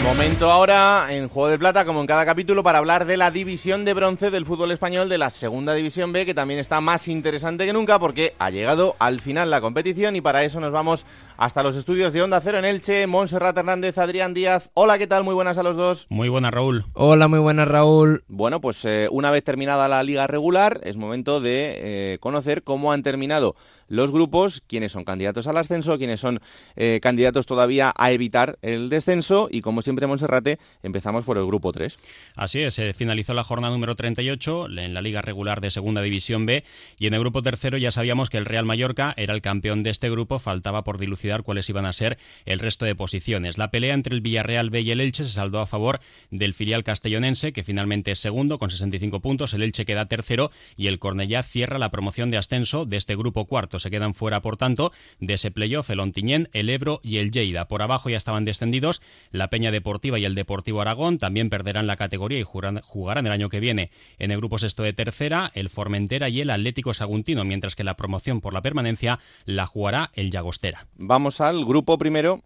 [0.03, 3.85] Momento ahora en Juego de Plata, como en cada capítulo, para hablar de la división
[3.85, 7.67] de bronce del fútbol español de la Segunda División B, que también está más interesante
[7.67, 11.07] que nunca porque ha llegado al final la competición y para eso nos vamos
[11.37, 13.07] hasta los estudios de Onda Cero en Elche.
[13.07, 14.71] Montserrat Hernández, Adrián Díaz.
[14.75, 15.25] Hola, ¿qué tal?
[15.25, 16.07] Muy buenas a los dos.
[16.09, 16.85] Muy buenas, Raúl.
[16.95, 18.25] Hola, muy buenas, Raúl.
[18.29, 22.93] Bueno, pues eh, una vez terminada la liga regular, es momento de eh, conocer cómo
[22.93, 23.55] han terminado
[23.89, 26.41] los grupos, quiénes son candidatos al ascenso, quiénes son
[26.77, 31.73] eh, candidatos todavía a evitar el descenso y como siempre, Monserrate, empezamos por el grupo
[31.73, 31.99] 3.
[32.37, 36.47] Así es, se finalizó la jornada número 38 en la liga regular de Segunda División
[36.47, 36.65] B
[36.99, 39.91] y en el grupo tercero ya sabíamos que el Real Mallorca era el campeón de
[39.91, 43.59] este grupo, faltaba por dilucidar cuáles iban a ser el resto de posiciones.
[43.59, 46.01] La pelea entre el Villarreal B y el Elche se saldó a favor
[46.31, 50.89] del filial castellonense, que finalmente es segundo con 65 puntos, el Elche queda tercero y
[50.89, 53.79] el Cornellá cierra la promoción de ascenso de este grupo cuarto.
[53.79, 57.69] Se quedan fuera, por tanto, de ese playoff el Ontiñén, el Ebro y el Lleida.
[57.69, 61.97] Por abajo ya estaban descendidos la Peña Deportiva y el Deportivo Aragón, también perderán la
[61.97, 63.91] categoría y jugarán, el año que viene.
[64.19, 67.97] En el grupo sexto de tercera, el Formentera y el Atlético Saguntino, mientras que la
[67.97, 70.87] promoción por la permanencia la jugará el Llagostera.
[71.13, 72.41] Vamos al grupo primero.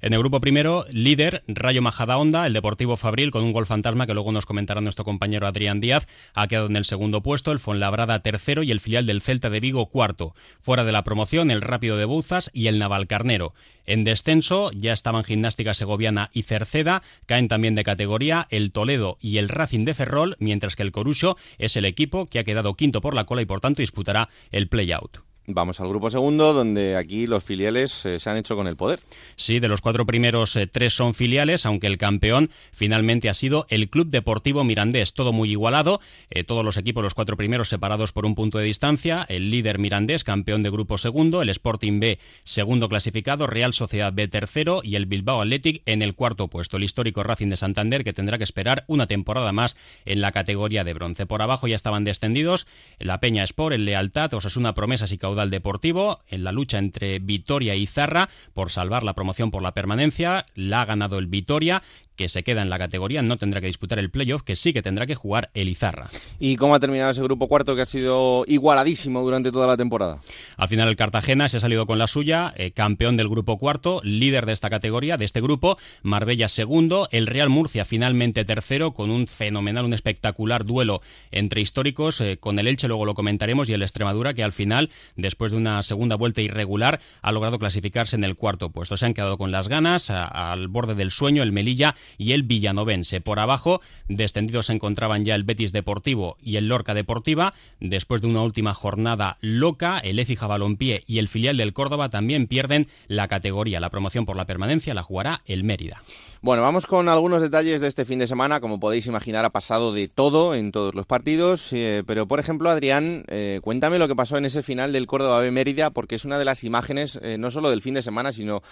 [0.00, 4.14] En el grupo primero, líder, Rayo Majadahonda, el Deportivo Fabril con un gol fantasma que
[4.14, 8.20] luego nos comentará nuestro compañero Adrián Díaz, ha quedado en el segundo puesto, el Fonlabrada
[8.20, 10.32] tercero y el filial del Celta de Vigo cuarto.
[10.60, 13.52] Fuera de la promoción, el Rápido de Bouzas y el Navalcarnero.
[13.84, 19.38] En descenso ya estaban Gimnástica Segoviana y Cerceda, caen también de categoría el Toledo y
[19.38, 23.00] el Racing de Ferrol, mientras que el Corucho es el equipo que ha quedado quinto
[23.00, 25.23] por la cola y por tanto disputará el play-out.
[25.46, 29.00] Vamos al grupo segundo, donde aquí los filiales eh, se han hecho con el poder.
[29.36, 33.66] Sí, de los cuatro primeros, eh, tres son filiales, aunque el campeón finalmente ha sido
[33.68, 35.12] el Club Deportivo Mirandés.
[35.12, 38.64] Todo muy igualado, eh, todos los equipos, los cuatro primeros separados por un punto de
[38.64, 39.26] distancia.
[39.28, 44.28] El líder Mirandés, campeón de grupo segundo, el Sporting B, segundo clasificado, Real Sociedad B,
[44.28, 46.78] tercero y el Bilbao Athletic en el cuarto puesto.
[46.78, 49.76] El histórico Racing de Santander, que tendrá que esperar una temporada más
[50.06, 51.26] en la categoría de bronce.
[51.26, 52.66] Por abajo ya estaban descendidos
[52.98, 57.74] la Peña Sport, el Lealtad, Osasuna Promesas y Caudal Deportivo en la lucha entre Vitoria
[57.74, 60.46] y Zarra por salvar la promoción por la permanencia.
[60.54, 61.82] La ha ganado el Vitoria,
[62.16, 64.82] que se queda en la categoría, no tendrá que disputar el playoff, que sí que
[64.82, 66.08] tendrá que jugar el Izarra.
[66.38, 70.20] ¿Y cómo ha terminado ese grupo cuarto que ha sido igualadísimo durante toda la temporada?
[70.56, 74.00] Al final el Cartagena se ha salido con la suya, eh, campeón del grupo cuarto,
[74.04, 79.10] líder de esta categoría, de este grupo, Marbella segundo, el Real Murcia finalmente tercero, con
[79.10, 81.00] un fenomenal, un espectacular duelo
[81.30, 84.90] entre históricos, eh, con el Elche, luego lo comentaremos, y el Extremadura, que al final,
[85.16, 88.96] después de una segunda vuelta irregular, ha logrado clasificarse en el cuarto puesto.
[88.96, 92.42] Se han quedado con las ganas, a- al borde del sueño, el Melilla y el
[92.42, 93.20] Villanovense.
[93.20, 97.54] Por abajo, descendidos se encontraban ya el Betis Deportivo y el Lorca Deportiva.
[97.80, 102.46] Después de una última jornada loca, el Écija Balompié y el filial del Córdoba también
[102.46, 103.80] pierden la categoría.
[103.80, 106.02] La promoción por la permanencia la jugará el Mérida.
[106.44, 108.60] Bueno, vamos con algunos detalles de este fin de semana.
[108.60, 111.72] Como podéis imaginar, ha pasado de todo en todos los partidos.
[111.72, 115.40] Eh, pero, por ejemplo, Adrián, eh, cuéntame lo que pasó en ese final del Córdoba
[115.40, 118.30] B Mérida, porque es una de las imágenes eh, no solo del fin de semana,
[118.30, 118.62] sino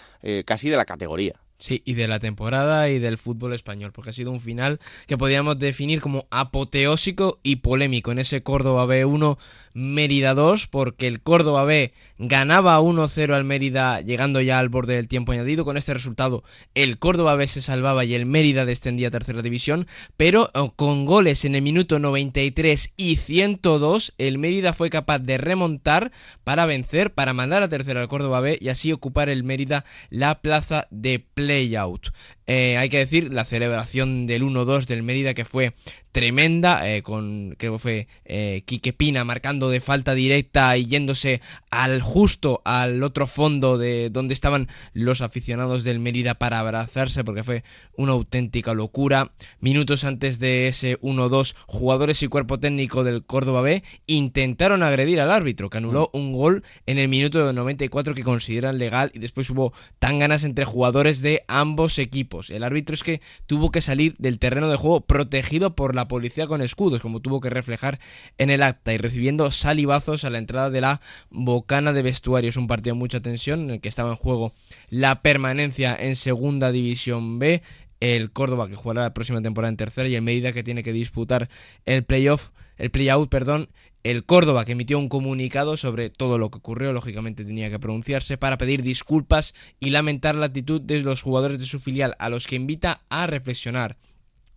[0.45, 1.41] casi de la categoría.
[1.63, 5.17] Sí, y de la temporada y del fútbol español, porque ha sido un final que
[5.17, 8.11] podríamos definir como apoteósico y polémico.
[8.11, 9.39] En ese Córdoba B1
[9.75, 15.09] Mérida 2, porque el Córdoba B ganaba 1-0 al Mérida llegando ya al borde del
[15.09, 15.65] tiempo añadido.
[15.65, 16.45] Con este resultado
[16.75, 21.07] el Córdoba B se salvaba y el Mérida descendía a tercera división, pero oh, con
[21.07, 26.13] goles en el minuto 93 y 102 el Mérida fue capaz de remontar
[26.45, 30.41] para vencer, para mandar a tercera al Córdoba B y así ocupar el Mérida la
[30.41, 32.13] plaza de play layout.
[32.47, 35.75] Eh, hay que decir la celebración del 1-2 del Mérida que fue
[36.11, 41.41] tremenda, eh, con creo que fue eh, Quique Pina marcando de falta directa y yéndose
[41.71, 47.45] al justo al otro fondo de donde estaban los aficionados del Mérida para abrazarse porque
[47.45, 47.65] fue
[47.97, 49.33] una auténtica locura.
[49.61, 55.31] Minutos antes de ese 1-2, jugadores y cuerpo técnico del Córdoba B intentaron agredir al
[55.31, 56.17] árbitro que anuló mm.
[56.19, 60.65] un gol en el minuto 94 que consideran legal y después hubo tan ganas entre
[60.65, 62.32] jugadores de ambos equipos.
[62.49, 66.47] El árbitro es que tuvo que salir del terreno de juego protegido por la policía
[66.47, 67.99] con escudos, como tuvo que reflejar
[68.39, 72.51] en el acta, y recibiendo salivazos a la entrada de la bocana de vestuario.
[72.51, 74.53] Es un partido de mucha tensión en el que estaba en juego
[74.89, 77.63] la permanencia en Segunda División B
[78.01, 80.93] el Córdoba que jugará la próxima temporada en tercera y el medida que tiene que
[80.93, 81.49] disputar
[81.85, 83.69] el playoff, el playout, perdón,
[84.05, 88.37] el Córdoba, que emitió un comunicado sobre todo lo que ocurrió, lógicamente tenía que pronunciarse
[88.37, 92.47] para pedir disculpas y lamentar la actitud de los jugadores de su filial, a los
[92.47, 93.97] que invita a reflexionar.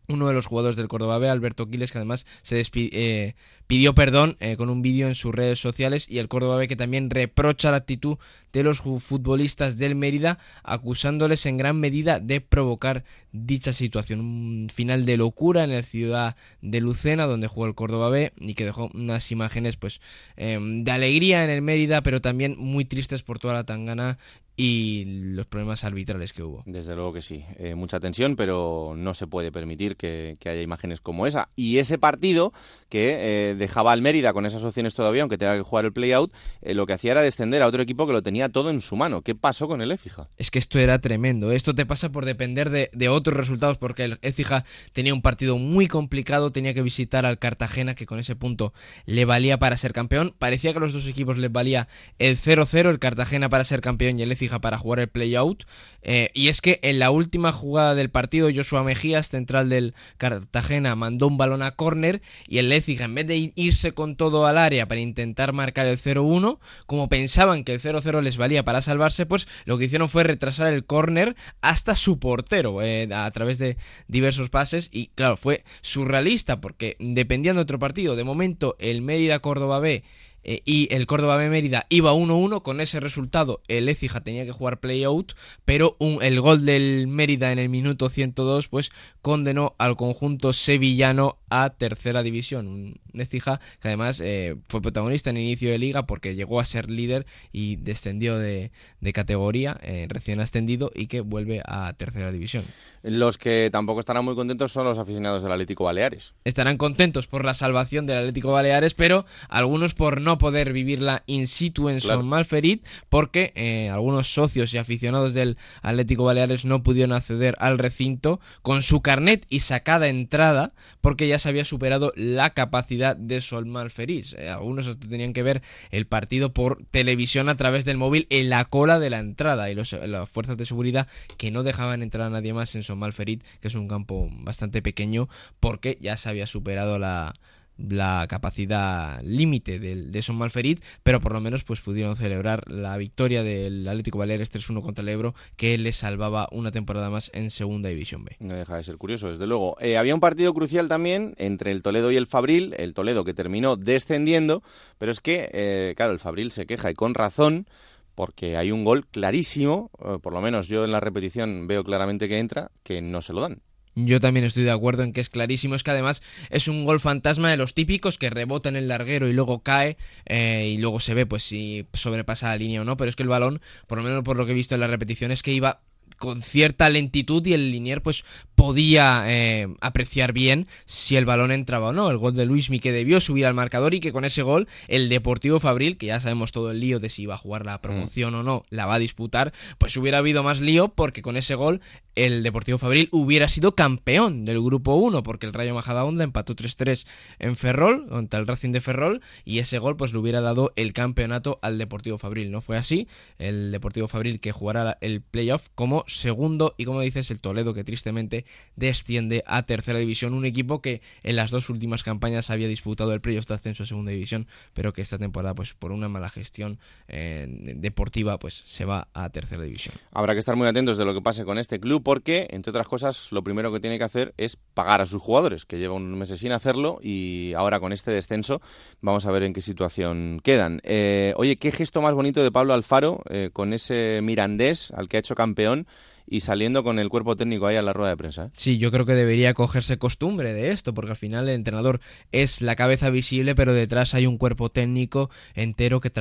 [0.07, 3.35] Uno de los jugadores del Córdoba B, Alberto Quiles, que además se eh,
[3.67, 6.75] pidió perdón eh, con un vídeo en sus redes sociales y el Córdoba B que
[6.75, 8.17] también reprocha la actitud
[8.53, 14.19] de los futbolistas del Mérida acusándoles en gran medida de provocar dicha situación.
[14.19, 18.53] Un final de locura en la ciudad de Lucena donde jugó el Córdoba B y
[18.53, 19.99] que dejó unas imágenes pues
[20.37, 24.17] em, de alegría en el Mérida pero también muy tristes por toda la tangana
[24.57, 25.03] y
[25.33, 26.63] los problemas arbitrales que hubo.
[26.65, 31.01] Desde luego que sí, eh, mucha tensión, pero no se puede permitir que, haya imágenes
[31.01, 31.49] como esa.
[31.55, 32.53] Y ese partido
[32.87, 33.17] que
[33.51, 36.31] eh, dejaba al Mérida con esas opciones todavía, aunque tenga que jugar el play-out,
[36.61, 38.95] eh, lo que hacía era descender a otro equipo que lo tenía todo en su
[38.95, 39.21] mano.
[39.21, 40.27] ¿Qué pasó con el Écija?
[40.37, 41.51] Es que esto era tremendo.
[41.51, 45.87] Esto te pasa por depender de, otros resultados, porque el Écija tenía un partido muy
[45.87, 48.73] complicado, tenía que visitar al Cartagena, que con ese punto
[49.05, 50.33] le valía para ser campeón.
[50.37, 51.87] Parecía que a los dos equipos les valía
[52.19, 55.63] el 0-0, el Cartagena para ser campeón y el Écija para jugar el play-out.
[56.01, 60.95] Eh, y es que en la última jugada del partido, Joshua Mejías, central del Cartagena,
[60.95, 64.57] mandó un balón a córner y el Leipzig, en vez de irse con todo al
[64.57, 69.25] área para intentar marcar el 0-1, como pensaban que el 0-0 les valía para salvarse,
[69.25, 73.77] pues lo que hicieron fue retrasar el córner hasta su portero eh, a través de
[74.07, 74.89] diversos pases.
[74.91, 78.15] Y claro, fue surrealista porque dependían de otro partido.
[78.15, 80.03] De momento, el Mérida Córdoba B
[80.45, 82.61] eh, y el Córdoba B Mérida iba 1-1.
[82.61, 85.33] Con ese resultado, el Écija tenía que jugar play-out,
[85.65, 88.91] pero un, el gol del Mérida en el minuto 102 pues
[89.21, 92.99] condenó al conjunto sevillano a tercera división.
[93.21, 96.89] Écija que además eh, fue protagonista en el inicio de liga porque llegó a ser
[96.89, 98.71] líder y descendió de,
[99.13, 102.63] categoría, eh, recién ascendido y que vuelve a tercera división.
[103.03, 106.33] Los que tampoco estarán muy contentos son los aficionados del Atlético Baleares.
[106.43, 111.47] Estarán contentos por la salvación del Atlético Baleares, pero algunos por no poder vivirla in
[111.47, 117.13] situ en Son Malferit porque eh, algunos socios y aficionados del Atlético Baleares no pudieron
[117.13, 122.51] acceder al recinto con su carnet y sacada entrada porque ya se había superado la
[122.51, 124.33] capacidad de Sol Malferit.
[124.37, 128.65] Eh, algunos tenían que ver el partido por televisión a través del móvil en la
[128.65, 132.29] cola de la entrada y los, las fuerzas de seguridad que no dejaban entrar a
[132.29, 135.29] nadie más en Malferit, que es un campo bastante pequeño
[135.59, 137.33] porque ya se había superado la
[137.77, 142.97] la capacidad límite de, de Son Malferit, pero por lo menos pues pudieron celebrar la
[142.97, 147.51] victoria del Atlético Baleares 3-1 contra el Ebro, que les salvaba una temporada más en
[147.51, 148.35] Segunda División B.
[148.39, 149.77] No deja de ser curioso, desde luego.
[149.79, 153.33] Eh, había un partido crucial también entre el Toledo y el Fabril, el Toledo que
[153.33, 154.63] terminó descendiendo,
[154.97, 157.67] pero es que, eh, claro, el Fabril se queja y con razón
[158.15, 162.29] porque hay un gol clarísimo, eh, por lo menos yo en la repetición veo claramente
[162.29, 163.61] que entra, que no se lo dan.
[163.95, 165.75] Yo también estoy de acuerdo en que es clarísimo.
[165.75, 169.27] Es que además es un gol fantasma de los típicos que rebota en el larguero
[169.27, 172.97] y luego cae eh, y luego se ve pues si sobrepasa la línea o no.
[172.97, 174.87] Pero es que el balón, por lo menos por lo que he visto en la
[174.87, 175.81] repetición, es que iba
[176.17, 178.23] con cierta lentitud y el Linier pues
[178.55, 182.09] podía eh, apreciar bien si el balón entraba o no.
[182.09, 185.09] El gol de Luismi que debió subir al marcador y que con ese gol el
[185.09, 188.33] Deportivo Fabril, que ya sabemos todo el lío de si iba a jugar la promoción
[188.35, 191.81] o no, la va a disputar, pues hubiera habido más lío porque con ese gol
[192.15, 197.05] el Deportivo Fabril hubiera sido campeón del grupo 1 porque el Rayo Majadahonda empató 3-3
[197.39, 200.93] en Ferrol contra el Racing de Ferrol y ese gol pues le hubiera dado el
[200.93, 202.51] campeonato al Deportivo Fabril.
[202.51, 203.07] No fue así.
[203.37, 207.83] El Deportivo Fabril que jugará el playoff como segundo y como dices el Toledo que
[207.83, 208.45] tristemente
[208.75, 210.33] desciende a tercera división.
[210.33, 213.85] Un equipo que en las dos últimas campañas había disputado el playoff de ascenso a
[213.85, 218.85] segunda división, pero que esta temporada, pues por una mala gestión eh, deportiva, pues se
[218.85, 219.95] va a tercera división.
[220.11, 222.87] Habrá que estar muy atentos de lo que pase con este club, porque, entre otras
[222.87, 226.17] cosas, lo primero que tiene que hacer es pagar a sus jugadores, que lleva unos
[226.17, 228.61] meses sin hacerlo, y ahora con este descenso
[229.01, 230.81] vamos a ver en qué situación quedan.
[230.83, 235.17] Eh, oye, qué gesto más bonito de Pablo Alfaro eh, con ese mirandés al que
[235.17, 235.87] ha hecho campeón
[236.27, 238.45] y saliendo con el cuerpo técnico ahí a la rueda de prensa.
[238.45, 238.49] ¿eh?
[238.53, 241.99] Sí, yo creo que debería cogerse costumbre de esto, porque al final el entrenador
[242.31, 246.11] es la cabeza visible, pero detrás hay un cuerpo técnico entero que,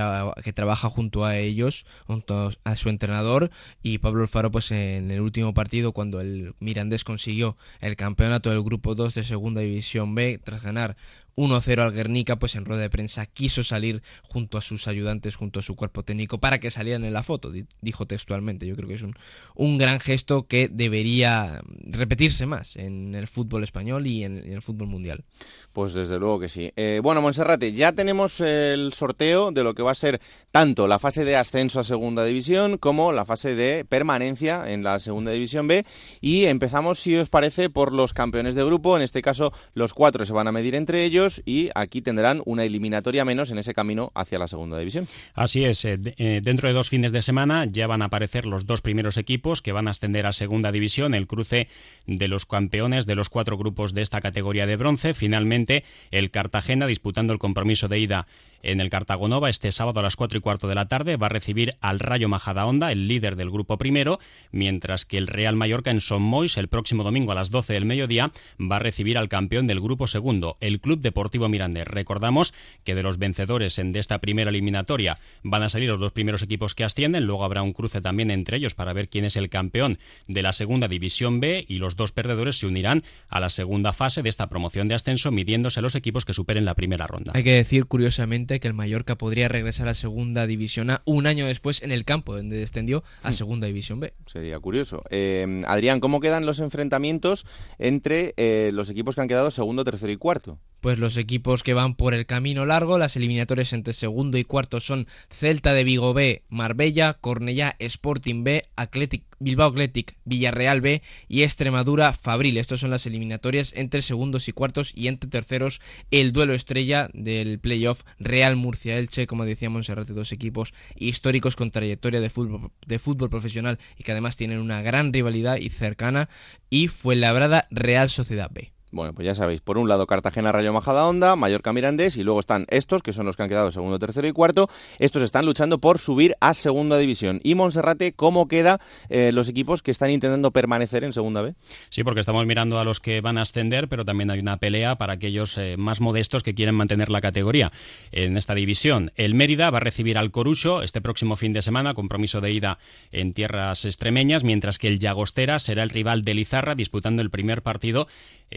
[0.42, 3.50] que trabaja junto a ellos, junto a su entrenador.
[3.82, 8.62] Y Pablo Alfaro, pues en el último partido, cuando el Mirandés consiguió el campeonato del
[8.62, 10.96] Grupo 2 de Segunda División B, tras ganar
[11.37, 15.61] 1-0 al Guernica, pues en rueda de prensa quiso salir junto a sus ayudantes, junto
[15.61, 18.66] a su cuerpo técnico, para que salieran en la foto, dijo textualmente.
[18.66, 19.14] Yo creo que es un,
[19.55, 24.89] un gran gesto que debería repetirse más en el fútbol español y en, el fútbol
[24.89, 25.24] mundial.
[25.72, 26.72] Pues desde luego que sí.
[26.76, 30.20] Eh, bueno, Monserrate, ya tenemos el sorteo de lo que va a ser
[30.51, 34.99] tanto la fase de ascenso a Segunda División como la fase de permanencia en la
[35.01, 35.85] Segunda División B
[36.20, 38.97] y empezamos, si os parece, por los campeones de grupo.
[38.97, 42.64] En este caso, los cuatro se van a medir entre ellos y aquí tendrán una
[42.64, 45.07] eliminatoria menos en ese camino hacia la segunda división.
[45.35, 48.66] Así es, eh, eh, dentro de dos fines de semana ya van a aparecer los
[48.66, 51.68] dos primeros equipos que van a ascender a segunda división, el cruce
[52.07, 55.14] de los campeones de los cuatro grupos de esta categoría de bronce.
[55.14, 58.27] Finalmente, el Cartagena disputando el compromiso de ida
[58.65, 61.31] en el Cartagonova este sábado a las 4 y cuarto de la tarde va a
[61.31, 64.19] recibir al Rayo Majadahonda, el líder del grupo primero,
[64.51, 67.85] mientras que el Real Mallorca en Son Mois el próximo domingo a las 12 del
[67.85, 71.87] mediodía va a recibir al campeón del grupo segundo, el Club Deportivo Mirandés.
[71.87, 72.55] Recordamos
[72.85, 76.43] que de los vencedores en de esta primera eliminatoria van a salir los dos primeros
[76.43, 79.49] equipos que ascienden, luego habrá un cruce también entre ellos para ver quién es el
[79.49, 83.93] campeón de la segunda división B y los dos perdedores se unirán a la segunda
[83.93, 87.33] fase de esta promoción de ascenso midiéndose los equipos que superen la primera ronda.
[87.35, 91.46] Hay que decir curiosamente que el Mallorca podría regresar a Segunda División A un año
[91.46, 93.32] después en el campo, donde descendió a hmm.
[93.32, 94.14] Segunda División B.
[94.26, 95.02] Sería curioso.
[95.11, 97.46] Eh, Adrián, ¿cómo quedan los enfrentamientos
[97.78, 100.59] entre eh, los equipos que han quedado segundo, tercero y cuarto?
[100.85, 104.80] Pues los equipos que van por el camino largo, las eliminatorias entre segundo y cuarto
[104.80, 111.43] son Celta de Vigo B, Marbella, Cornellá, Sporting B, Athletic Bilbao Athletic, Villarreal B y
[111.43, 112.59] Extremadura Fabril.
[112.59, 115.80] Estas son las eliminatorias entre segundos y cuartos y entre terceros
[116.11, 121.70] el duelo estrella del playoff Real Murcia Elche, como decíamos, de dos equipos históricos con
[121.70, 126.28] trayectoria de fútbol, de fútbol profesional y que además tienen una gran rivalidad y cercana
[126.68, 128.74] y fue labrada Real Sociedad B.
[128.95, 132.64] Bueno, pues ya sabéis, por un lado Cartagena, Rayo Majadahonda, Mallorca Mirandés y luego están
[132.68, 134.70] estos, que son los que han quedado segundo, tercero y cuarto.
[135.01, 137.40] Estos están luchando por subir a segunda división.
[137.42, 141.57] Y Monserrate, ¿cómo queda eh, los equipos que están intentando permanecer en segunda B?
[141.90, 144.95] Sí, porque estamos mirando a los que van a ascender, pero también hay una pelea
[144.95, 147.72] para aquellos eh, más modestos que quieren mantener la categoría
[148.12, 149.11] en esta división.
[149.16, 152.78] El Mérida va a recibir al Corucho este próximo fin de semana, compromiso de ida
[153.11, 157.62] en tierras extremeñas, mientras que el Llagostera será el rival de Lizarra disputando el primer
[157.62, 158.07] partido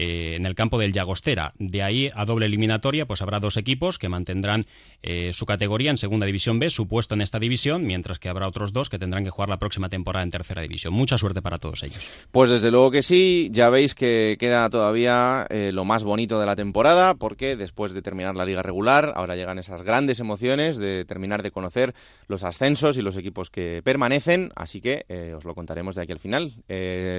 [0.00, 1.54] eh, en el campo del Llagostera.
[1.58, 4.64] De ahí a doble eliminatoria, pues habrá dos equipos que mantendrán
[5.02, 8.46] eh, su categoría en Segunda División B, su puesto en esta división, mientras que habrá
[8.46, 10.94] otros dos que tendrán que jugar la próxima temporada en Tercera División.
[10.94, 12.08] Mucha suerte para todos ellos.
[12.30, 16.46] Pues desde luego que sí, ya veis que queda todavía eh, lo más bonito de
[16.46, 21.06] la temporada, porque después de terminar la liga regular, ahora llegan esas grandes emociones de
[21.06, 21.92] terminar de conocer
[22.28, 26.20] los ascensos y los equipos que permanecen, así que os lo contaremos de aquí al
[26.20, 26.52] final.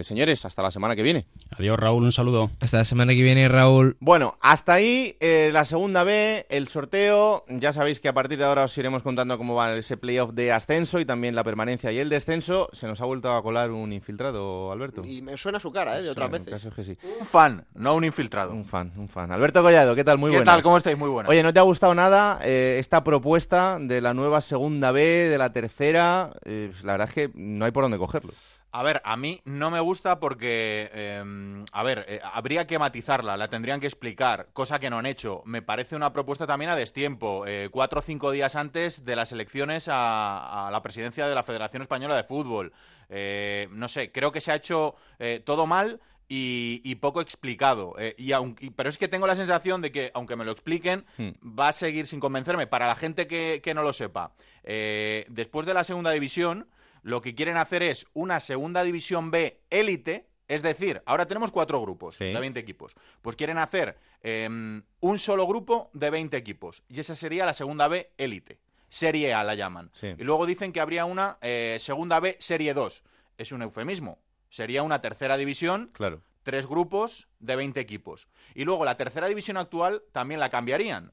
[0.01, 1.25] señores, hasta la semana que viene.
[1.57, 2.49] Adiós Raúl, un saludo.
[2.70, 3.97] Hasta la semana que viene, Raúl.
[3.99, 7.43] Bueno, hasta ahí eh, la segunda B, el sorteo.
[7.49, 10.51] Ya sabéis que a partir de ahora os iremos contando cómo va ese playoff de
[10.51, 12.70] ascenso y también la permanencia y el descenso.
[12.72, 15.01] Se nos ha vuelto a colar un infiltrado, Alberto.
[15.03, 16.03] Y me suena su cara, ¿eh?
[16.03, 16.72] De otras veces.
[16.76, 16.95] que sí.
[17.20, 18.53] Un fan, no un infiltrado.
[18.53, 19.32] Un fan, un fan.
[19.32, 20.20] Alberto Collado, ¿qué tal?
[20.20, 20.61] Muy ¿Qué tal?
[20.61, 20.95] ¿Cómo estáis?
[20.95, 21.32] Muy buenas.
[21.32, 25.38] Oye, ¿no te ha gustado nada eh, esta propuesta de la nueva segunda B, de
[25.39, 26.34] la tercera?
[26.45, 28.32] Eh, la verdad es que no hay por dónde cogerlo.
[28.72, 33.36] A ver, a mí no me gusta porque, eh, a ver, eh, habría que matizarla,
[33.36, 35.41] la tendrían que explicar, cosa que no han hecho.
[35.45, 39.32] Me parece una propuesta también a destiempo, eh, cuatro o cinco días antes de las
[39.32, 42.72] elecciones a, a la presidencia de la Federación Española de Fútbol.
[43.09, 47.95] Eh, no sé, creo que se ha hecho eh, todo mal y, y poco explicado.
[47.97, 50.51] Eh, y aun- y- pero es que tengo la sensación de que, aunque me lo
[50.51, 51.30] expliquen, Hmm.
[51.59, 52.67] va a seguir sin convencerme.
[52.67, 56.67] Para la gente que, que no lo sepa, eh, después de la segunda división,
[57.04, 60.28] lo que quieren hacer es una segunda división B élite.
[60.47, 62.26] Es decir, ahora tenemos cuatro grupos Sí.
[62.26, 62.95] de 20 equipos.
[63.22, 66.82] Pues quieren hacer em, un solo grupo de 20 equipos.
[66.89, 68.60] Y esa sería la segunda B élite.
[68.89, 69.91] Serie A la llaman.
[69.93, 70.08] Sí.
[70.18, 73.04] Y luego dicen que habría una eh, segunda B Serie 2.
[73.38, 74.18] Es un eufemismo.
[74.50, 76.22] Sería una tercera división Claro.
[76.41, 78.28] tres grupos de 20 equipos.
[78.56, 81.12] Y luego la tercera división actual también la cambiarían.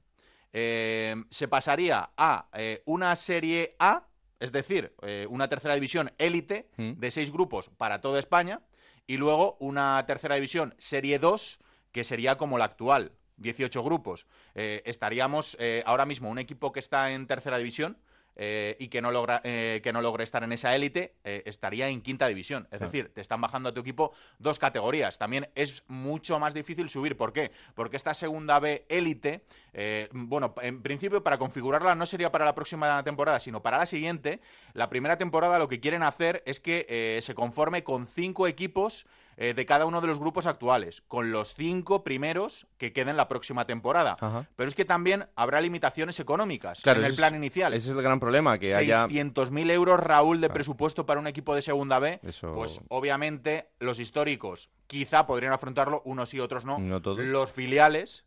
[0.55, 4.07] Eh, se pasaría a eh, una Serie A,
[4.41, 6.93] es decir, eh, una tercera división élite Mm.
[6.99, 8.61] de seis grupos para toda España,
[9.07, 11.59] y luego una tercera división Serie 2,
[11.93, 14.27] que sería como la actual, 18 grupos.
[14.55, 17.99] Eh, estaríamos eh, ahora mismo un equipo que está en tercera división.
[18.37, 21.89] Eh, y que no logra eh, que no logre estar en esa élite eh, estaría
[21.89, 22.93] en quinta división es Claro.
[22.93, 27.17] decir te están bajando a tu equipo dos categorías también es mucho más difícil subir
[27.17, 27.51] ¿por qué?
[27.75, 32.55] porque esta segunda B élite eh, bueno en principio para configurarla no sería para la
[32.55, 34.41] próxima temporada sino para la siguiente
[34.75, 39.07] la primera temporada lo que quieren hacer es que se conforme con cinco equipos
[39.39, 43.29] eh, de cada uno de los grupos actuales, con los cinco primeros que queden la
[43.29, 44.17] próxima temporada.
[44.19, 44.49] Ajá.
[44.57, 47.75] Pero es que también habrá limitaciones económicas Claro, en el plan es- inicial.
[47.75, 49.07] Ese es el gran problema, que haya...
[49.07, 52.19] 600.000 euros, Raúl, de presupuesto para un equipo de segunda B.
[52.23, 56.79] Eso- Pues obviamente los históricos quizá podrían afrontarlo, unos y otros no.
[56.79, 57.19] No todos.
[57.19, 58.25] Los filiales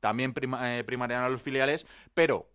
[0.00, 2.48] también prima- eh, primarían a los filiales, pero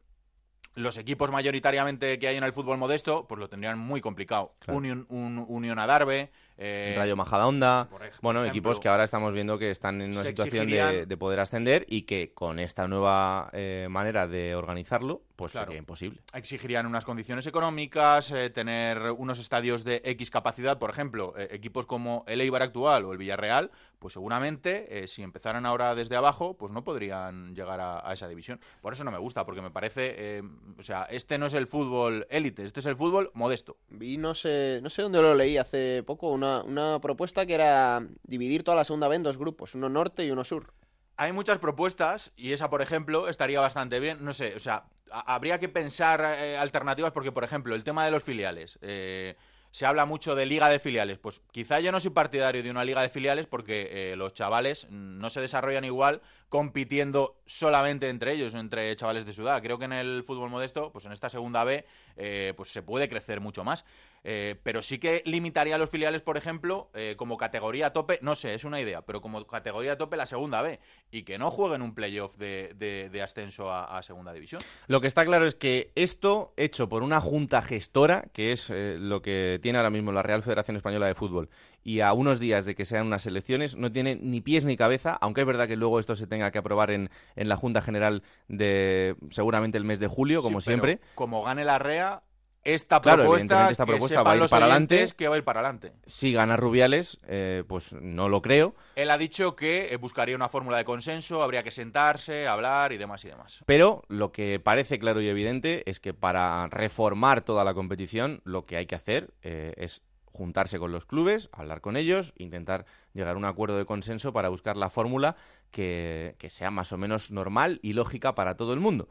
[0.76, 4.54] los equipos mayoritariamente que hay en el fútbol modesto, pues lo tendrían muy complicado.
[4.60, 4.78] Claro.
[4.78, 7.88] Unión, un, Unión Adarve, eh, Rayo Majadahonda,
[8.22, 12.04] bueno, equipos que ahora estamos viendo que están en una situación de, poder ascender y
[12.04, 15.68] que con esta nueva eh, manera de organizarlo, pues Claro.
[15.68, 16.22] sería imposible.
[16.34, 21.86] exigirían unas condiciones económicas, eh, tener unos estadios de X capacidad, por ejemplo, eh, equipos
[21.86, 26.56] como el Eibar actual o el Villarreal, pues seguramente eh, si empezaran ahora desde abajo,
[26.56, 28.60] pues no podrían llegar a, a esa división.
[28.82, 30.44] Por eso no me gusta, porque me parece, eh,
[30.78, 33.78] o sea, este no es el fútbol élite, este es el fútbol modesto.
[33.90, 38.06] Vi, no sé, no sé dónde lo leí hace poco, una, una propuesta que era
[38.24, 40.74] dividir toda la segunda B en dos grupos, uno norte y uno sur.
[41.16, 44.24] Hay muchas propuestas y esa, por ejemplo, estaría bastante bien.
[44.24, 48.12] No sé, o sea, habría que pensar eh, alternativas porque, por ejemplo, el tema de
[48.12, 48.78] los filiales.
[48.82, 49.36] eh,
[49.72, 51.20] se habla mucho de liga de filiales.
[51.20, 54.88] Pues quizá yo no soy partidario de una liga de filiales porque eh, los chavales
[54.90, 59.62] no se desarrollan igual compitiendo solamente entre ellos, entre chavales de su edad.
[59.62, 61.86] Creo que en el fútbol modesto, pues en esta segunda B,
[62.16, 63.86] eh, pues se puede crecer mucho más.
[64.24, 68.36] Eh, pero sí que limitaría a los filiales, por ejemplo, eh, como categoría tope, no
[68.36, 70.80] sé, es una idea, pero como categoría tope la segunda B
[71.12, 74.62] y que no jueguen un playoff de, de- de ascenso a, a segunda división.
[74.88, 78.98] Lo que está claro es que esto, hecho por una junta gestora, que es eh,
[79.00, 81.50] lo que tiene ahora mismo la Real Federación Española de Fútbol,
[81.84, 85.18] y a unos días de que sean unas elecciones, no tiene ni pies ni cabeza,
[85.22, 88.24] aunque es verdad que luego esto se tenga que aprobar en, en la Junta General
[88.50, 91.00] de seguramente el mes de julio, como Sí, siempre.
[91.16, 92.24] Como gane la REA,
[92.68, 95.08] esta Claro, propuesta, evidentemente esta propuesta va a ir para adelante.
[95.16, 95.94] que va a ir para adelante.
[96.06, 98.76] Si gana Rubiales, eh, pues no lo creo.
[98.96, 102.98] Él ha dicho que eh, buscaría una fórmula de consenso, habría que sentarse, hablar y
[102.98, 103.64] demás y demás.
[103.66, 108.66] Pero lo que parece claro y evidente es que para reformar toda la competición, lo
[108.66, 113.36] que hay que hacer eh, es juntarse con los clubes, hablar con ellos, intentar llegar
[113.36, 115.36] a un acuerdo de consenso para buscar la fórmula
[115.72, 119.10] que, que sea más o menos normal y lógica para todo el mundo.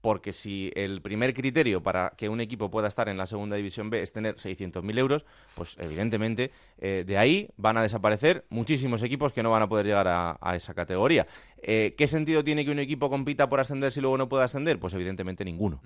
[0.00, 3.90] Porque si el primer criterio para que un equipo pueda estar en la segunda división
[3.90, 5.24] B es tener 600.000 euros,
[5.54, 9.86] pues evidentemente eh, de ahí van a desaparecer muchísimos equipos que no van a poder
[9.86, 11.26] llegar a, esa categoría.
[11.62, 14.78] Eh, ¿Qué sentido tiene que un equipo compita por ascender si luego no puede ascender?
[14.78, 15.80] Pues evidentemente ninguno.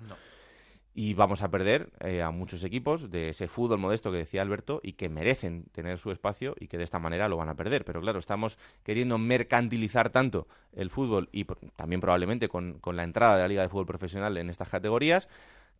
[0.97, 4.79] Y vamos a perder eh, a muchos equipos de ese fútbol modesto que decía Alberto
[4.81, 7.83] y que merecen tener su espacio y que de esta manera lo van a perder.
[7.83, 11.43] Pero claro, estamos queriendo mercantilizar tanto el fútbol y
[11.75, 15.27] también probablemente con, con la entrada de la Liga de Fútbol Profesional en estas categorías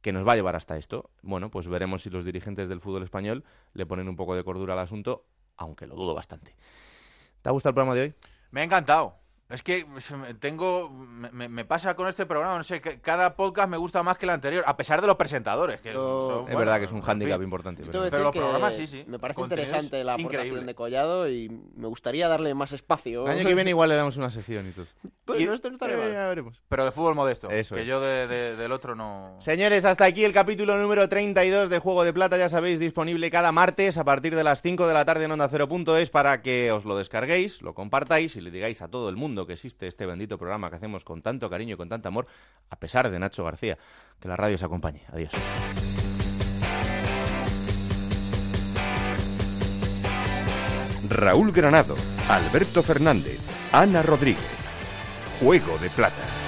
[0.02, 1.10] que nos va a llevar hasta esto.
[1.24, 4.74] Bueno, pues veremos si los dirigentes del fútbol español le ponen un poco de cordura
[4.74, 6.56] al asunto, aunque lo dudo bastante.
[7.42, 8.14] ¿Te ha gustado el programa de hoy?
[8.52, 9.25] Me ha encantado.
[9.48, 9.86] Es que
[10.40, 10.90] tengo.
[10.90, 14.26] Me, me, pasa con este programa, no sé, que cada podcast me gusta más que
[14.26, 15.82] el anterior, a pesar de los presentadores.
[15.82, 17.84] Que son, es verdad que es un hándicap importante.
[17.86, 19.04] Pero, pero los programas sí, sí.
[19.06, 23.26] Me parece interesante la aportación de Collado y me gustaría darle más espacio.
[23.26, 24.86] El año que viene igual le damos una sección y todo.
[25.26, 25.98] Pues y, no, esto no estaría.
[26.08, 26.62] Ya veremos.
[26.70, 27.50] Pero de fútbol modesto.
[27.50, 27.88] Eso que es.
[27.88, 29.36] yo de, de, del otro no.
[29.40, 32.38] Señores, hasta aquí el capítulo número 32 de Juego de Plata.
[32.38, 35.50] Ya sabéis, disponible cada martes a partir de las 5 de la tarde en Onda
[35.50, 39.45] 0.es para que os lo descarguéis, lo compartáis y le digáis a todo el mundo
[39.46, 42.28] que existe este bendito programa que hacemos con tanto cariño y con tanto amor,
[42.70, 43.78] a pesar de Nacho García.
[44.20, 45.02] Que la radio os acompañe.
[45.12, 45.34] Adiós.
[51.10, 51.96] Raúl Granado,
[52.30, 53.40] Alberto Fernández,
[53.72, 54.44] Ana Rodríguez.
[55.40, 56.45] Juego de Plata.